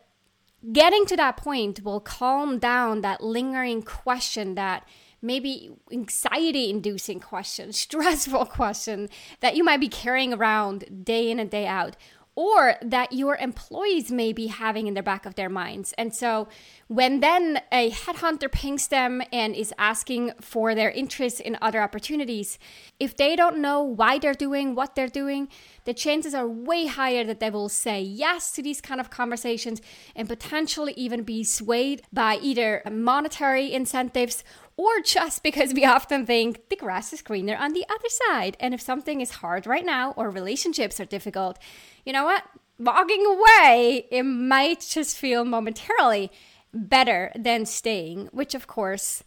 getting 0.72 1.06
to 1.06 1.16
that 1.16 1.36
point 1.36 1.84
will 1.84 2.00
calm 2.00 2.58
down 2.58 3.00
that 3.00 3.22
lingering 3.22 3.82
question 3.82 4.54
that 4.54 4.86
maybe 5.22 5.70
anxiety 5.92 6.68
inducing 6.68 7.20
question, 7.20 7.72
stressful 7.72 8.46
question 8.46 9.08
that 9.40 9.56
you 9.56 9.64
might 9.64 9.80
be 9.80 9.88
carrying 9.88 10.34
around 10.34 11.04
day 11.04 11.30
in 11.30 11.38
and 11.38 11.50
day 11.50 11.66
out 11.66 11.96
or 12.34 12.76
that 12.80 13.12
your 13.12 13.36
employees 13.36 14.10
may 14.10 14.32
be 14.32 14.46
having 14.46 14.86
in 14.86 14.94
the 14.94 15.02
back 15.02 15.26
of 15.26 15.34
their 15.34 15.50
minds. 15.50 15.92
And 15.98 16.14
so 16.14 16.48
when 16.88 17.20
then 17.20 17.60
a 17.70 17.90
headhunter 17.90 18.50
pings 18.50 18.88
them 18.88 19.22
and 19.30 19.54
is 19.54 19.74
asking 19.76 20.32
for 20.40 20.74
their 20.74 20.90
interest 20.90 21.40
in 21.40 21.58
other 21.60 21.82
opportunities, 21.82 22.58
if 22.98 23.16
they 23.16 23.36
don't 23.36 23.58
know 23.58 23.82
why 23.82 24.18
they're 24.18 24.32
doing 24.32 24.74
what 24.74 24.94
they're 24.94 25.08
doing, 25.08 25.48
the 25.84 25.92
chances 25.92 26.34
are 26.34 26.48
way 26.48 26.86
higher 26.86 27.24
that 27.24 27.40
they 27.40 27.50
will 27.50 27.68
say 27.68 28.00
yes 28.00 28.52
to 28.52 28.62
these 28.62 28.80
kind 28.80 29.00
of 29.00 29.10
conversations 29.10 29.82
and 30.16 30.28
potentially 30.28 30.94
even 30.96 31.24
be 31.24 31.44
swayed 31.44 32.02
by 32.12 32.38
either 32.40 32.82
monetary 32.90 33.72
incentives 33.72 34.42
or 34.76 35.00
just 35.00 35.42
because 35.42 35.74
we 35.74 35.84
often 35.84 36.24
think 36.24 36.68
the 36.70 36.76
grass 36.76 37.12
is 37.12 37.20
greener 37.20 37.56
on 37.56 37.72
the 37.72 37.84
other 37.90 38.08
side. 38.08 38.56
And 38.58 38.72
if 38.72 38.80
something 38.80 39.20
is 39.20 39.30
hard 39.30 39.66
right 39.66 39.84
now 39.84 40.12
or 40.12 40.30
relationships 40.30 40.98
are 40.98 41.04
difficult, 41.04 41.58
you 42.04 42.12
know 42.12 42.24
what? 42.24 42.44
Walking 42.78 43.24
away, 43.26 44.06
it 44.10 44.22
might 44.24 44.80
just 44.80 45.16
feel 45.16 45.44
momentarily 45.44 46.30
better 46.74 47.30
than 47.36 47.66
staying, 47.66 48.28
which 48.32 48.54
of 48.54 48.66
course 48.66 49.22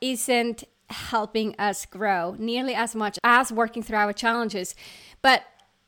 isn't 0.00 0.64
helping 0.90 1.54
us 1.58 1.86
grow 1.86 2.34
nearly 2.38 2.74
as 2.74 2.94
much 2.94 3.18
as 3.22 3.52
working 3.52 3.82
through 3.82 3.98
our 3.98 4.12
challenges. 4.12 4.74
But 5.22 5.44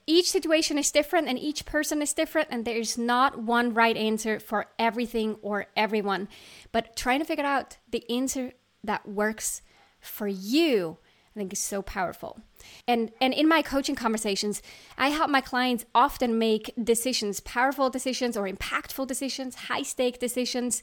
each 0.07 0.31
situation 0.31 0.79
is 0.79 0.91
different 0.91 1.29
and 1.29 1.39
each 1.39 1.65
person 1.65 2.03
is 2.03 2.13
different, 2.13 2.49
and 2.51 2.65
there's 2.65 2.99
not 2.99 3.43
one 3.43 3.75
right 3.75 3.97
answer 3.97 4.41
for 4.41 4.67
everything 4.79 5.37
or 5.43 5.67
everyone. 5.77 6.29
But 6.73 6.97
trying 6.97 7.21
to 7.21 7.25
figure 7.25 7.45
out 7.45 7.77
the 7.91 8.05
answer 8.11 8.53
that 8.83 9.09
works 9.09 9.63
for 10.01 10.27
you 10.27 10.99
I 11.35 11.39
think 11.39 11.53
is 11.53 11.61
so 11.61 11.81
powerful. 11.81 12.41
And 12.89 13.13
and 13.21 13.33
in 13.33 13.49
my 13.49 13.63
coaching 13.63 13.95
conversations, 13.95 14.63
I 14.99 15.09
help 15.09 15.31
my 15.31 15.41
clients 15.41 15.85
often 15.95 16.39
make 16.39 16.73
decisions, 16.83 17.41
powerful 17.41 17.89
decisions 17.89 18.37
or 18.37 18.49
impactful 18.49 19.07
decisions, 19.07 19.55
high 19.55 19.83
stake 19.83 20.19
decisions, 20.19 20.83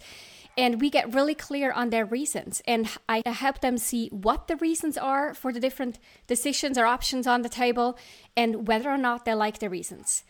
and 0.57 0.81
we 0.81 0.89
get 0.89 1.13
really 1.13 1.35
clear 1.35 1.71
on 1.71 1.91
their 1.91 2.05
reasons 2.05 2.61
and 2.65 2.89
I 3.07 3.21
help 3.25 3.61
them 3.61 3.77
see 3.77 4.07
what 4.07 4.47
the 4.47 4.55
reasons 4.55 4.97
are 4.97 5.33
for 5.33 5.53
the 5.53 5.59
different 5.59 5.99
decisions 6.25 6.77
or 6.77 6.85
options 6.85 7.27
on 7.27 7.43
the 7.43 7.49
table 7.49 7.97
and 8.35 8.67
whether 8.67 8.89
or 8.89 8.97
not 8.97 9.23
they 9.23 9.35
like 9.35 9.59
the 9.59 9.69
reasons. 9.69 10.23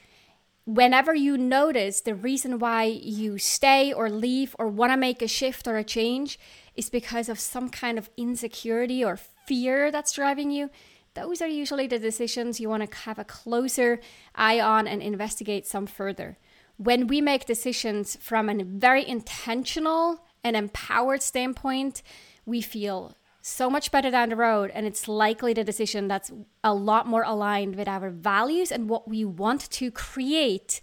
Whenever 0.66 1.16
you 1.16 1.38
notice 1.38 2.02
the 2.02 2.14
reason 2.14 2.60
why 2.60 2.84
you 2.84 3.38
stay 3.38 3.94
or 3.94 4.10
leave 4.10 4.54
or 4.60 4.68
want 4.68 4.92
to 4.92 4.98
make 4.98 5.22
a 5.22 5.28
shift 5.28 5.66
or 5.66 5.78
a 5.78 5.84
change 5.84 6.38
is 6.76 6.90
because 6.90 7.30
of 7.30 7.40
some 7.40 7.70
kind 7.70 7.98
of 7.98 8.10
insecurity 8.18 9.02
or 9.02 9.18
fear 9.48 9.92
that's 9.92 10.12
driving 10.12 10.52
you, 10.52 10.70
those 11.16 11.42
are 11.42 11.48
usually 11.48 11.88
the 11.88 11.98
decisions 11.98 12.60
you 12.60 12.70
want 12.70 12.90
to 12.90 12.98
have 13.00 13.18
a 13.18 13.24
closer 13.24 14.00
eye 14.36 14.60
on 14.60 14.88
and 14.88 15.02
investigate 15.02 15.66
some 15.66 15.88
further. 15.88 16.38
When 16.78 17.08
we 17.08 17.22
make 17.22 17.46
decisions 17.46 18.16
from 18.18 18.50
a 18.50 18.64
very 18.64 19.08
intentional 19.08 20.24
and 20.44 20.56
empowered 20.56 21.24
standpoint, 21.24 22.04
we 22.46 22.62
feel 22.62 23.16
so 23.42 23.70
much 23.70 23.92
better 23.92 24.12
down 24.12 24.30
the 24.30 24.36
road. 24.36 24.70
And 24.76 24.86
it's 24.86 25.08
likely 25.08 25.54
the 25.54 25.64
decision 25.64 26.08
that's 26.08 26.32
a 26.64 26.74
lot 26.74 27.08
more 27.08 27.24
aligned 27.24 27.76
with 27.76 27.88
our 27.88 28.12
values 28.12 28.72
and 28.72 28.90
what 28.90 29.08
we 29.08 29.26
want 29.26 29.72
to 29.72 29.90
create 29.90 30.82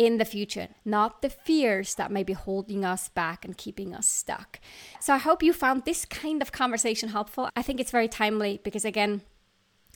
in 0.00 0.16
the 0.16 0.24
future, 0.24 0.68
not 0.82 1.20
the 1.20 1.28
fears 1.28 1.94
that 1.96 2.10
may 2.10 2.22
be 2.22 2.32
holding 2.32 2.86
us 2.86 3.10
back 3.10 3.44
and 3.44 3.58
keeping 3.58 3.94
us 3.94 4.06
stuck. 4.06 4.58
So 4.98 5.12
I 5.12 5.18
hope 5.18 5.42
you 5.42 5.52
found 5.52 5.84
this 5.84 6.06
kind 6.06 6.40
of 6.40 6.52
conversation 6.52 7.10
helpful. 7.10 7.50
I 7.54 7.60
think 7.60 7.80
it's 7.80 7.90
very 7.90 8.08
timely 8.08 8.60
because, 8.64 8.86
again, 8.86 9.20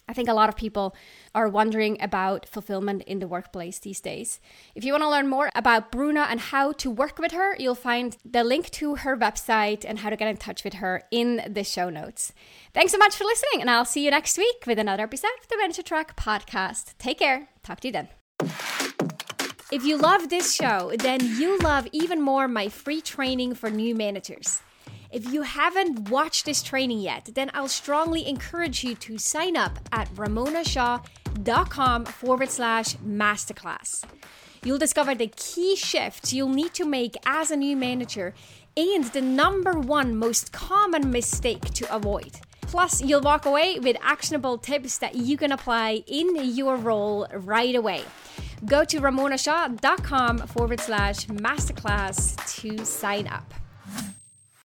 I 0.06 0.12
think 0.12 0.28
a 0.28 0.34
lot 0.34 0.50
of 0.50 0.56
people 0.56 0.94
are 1.34 1.48
wondering 1.48 1.96
about 2.02 2.46
fulfillment 2.46 3.02
in 3.04 3.20
the 3.20 3.26
workplace 3.26 3.78
these 3.78 4.02
days. 4.02 4.40
If 4.74 4.84
you 4.84 4.92
want 4.92 5.04
to 5.04 5.08
learn 5.08 5.26
more 5.26 5.50
about 5.54 5.90
Bruna 5.90 6.26
and 6.28 6.38
how 6.38 6.72
to 6.72 6.90
work 6.90 7.18
with 7.18 7.32
her, 7.32 7.56
you'll 7.58 7.74
find 7.74 8.14
the 8.26 8.44
link 8.44 8.68
to 8.72 8.96
her 8.96 9.16
website 9.16 9.86
and 9.88 10.00
how 10.00 10.10
to 10.10 10.16
get 10.16 10.28
in 10.28 10.36
touch 10.36 10.64
with 10.64 10.74
her 10.74 11.04
in 11.10 11.40
the 11.48 11.64
show 11.64 11.88
notes. 11.88 12.34
Thanks 12.74 12.92
so 12.92 12.98
much 12.98 13.16
for 13.16 13.24
listening, 13.24 13.62
and 13.62 13.70
I'll 13.70 13.86
see 13.86 14.04
you 14.04 14.10
next 14.10 14.36
week 14.36 14.64
with 14.66 14.78
another 14.78 15.04
episode 15.04 15.38
of 15.40 15.48
the 15.48 15.56
Manager 15.56 15.82
Track 15.82 16.14
podcast. 16.14 16.92
Take 16.98 17.20
care. 17.20 17.48
Talk 17.62 17.80
to 17.80 17.88
you 17.88 17.92
then. 17.92 18.93
If 19.74 19.84
you 19.84 19.96
love 19.98 20.28
this 20.28 20.54
show, 20.54 20.92
then 21.00 21.18
you 21.36 21.58
love 21.58 21.88
even 21.90 22.22
more 22.22 22.46
my 22.46 22.68
free 22.68 23.00
training 23.00 23.56
for 23.56 23.70
new 23.70 23.92
managers. 23.92 24.62
If 25.10 25.32
you 25.32 25.42
haven't 25.42 26.10
watched 26.10 26.44
this 26.44 26.62
training 26.62 27.00
yet, 27.00 27.30
then 27.34 27.50
I'll 27.54 27.66
strongly 27.66 28.24
encourage 28.28 28.84
you 28.84 28.94
to 28.94 29.18
sign 29.18 29.56
up 29.56 29.80
at 29.90 30.08
ramonashaw.com 30.14 32.04
forward 32.04 32.50
slash 32.50 32.94
masterclass. 32.98 34.04
You'll 34.62 34.78
discover 34.78 35.12
the 35.12 35.32
key 35.34 35.74
shifts 35.74 36.32
you'll 36.32 36.50
need 36.50 36.72
to 36.74 36.84
make 36.84 37.16
as 37.26 37.50
a 37.50 37.56
new 37.56 37.76
manager 37.76 38.32
and 38.76 39.02
the 39.06 39.22
number 39.22 39.72
one 39.72 40.14
most 40.14 40.52
common 40.52 41.10
mistake 41.10 41.64
to 41.74 41.92
avoid. 41.92 42.38
Plus, 42.60 43.02
you'll 43.02 43.22
walk 43.22 43.44
away 43.44 43.80
with 43.80 43.96
actionable 44.00 44.56
tips 44.56 44.98
that 44.98 45.16
you 45.16 45.36
can 45.36 45.50
apply 45.50 46.04
in 46.06 46.36
your 46.54 46.76
role 46.76 47.26
right 47.32 47.74
away. 47.74 48.04
Go 48.66 48.84
to 48.84 49.00
ramonashaw.com 49.00 50.38
forward 50.38 50.80
slash 50.80 51.26
masterclass 51.26 52.36
to 52.60 52.84
sign 52.84 53.26
up. 53.26 53.63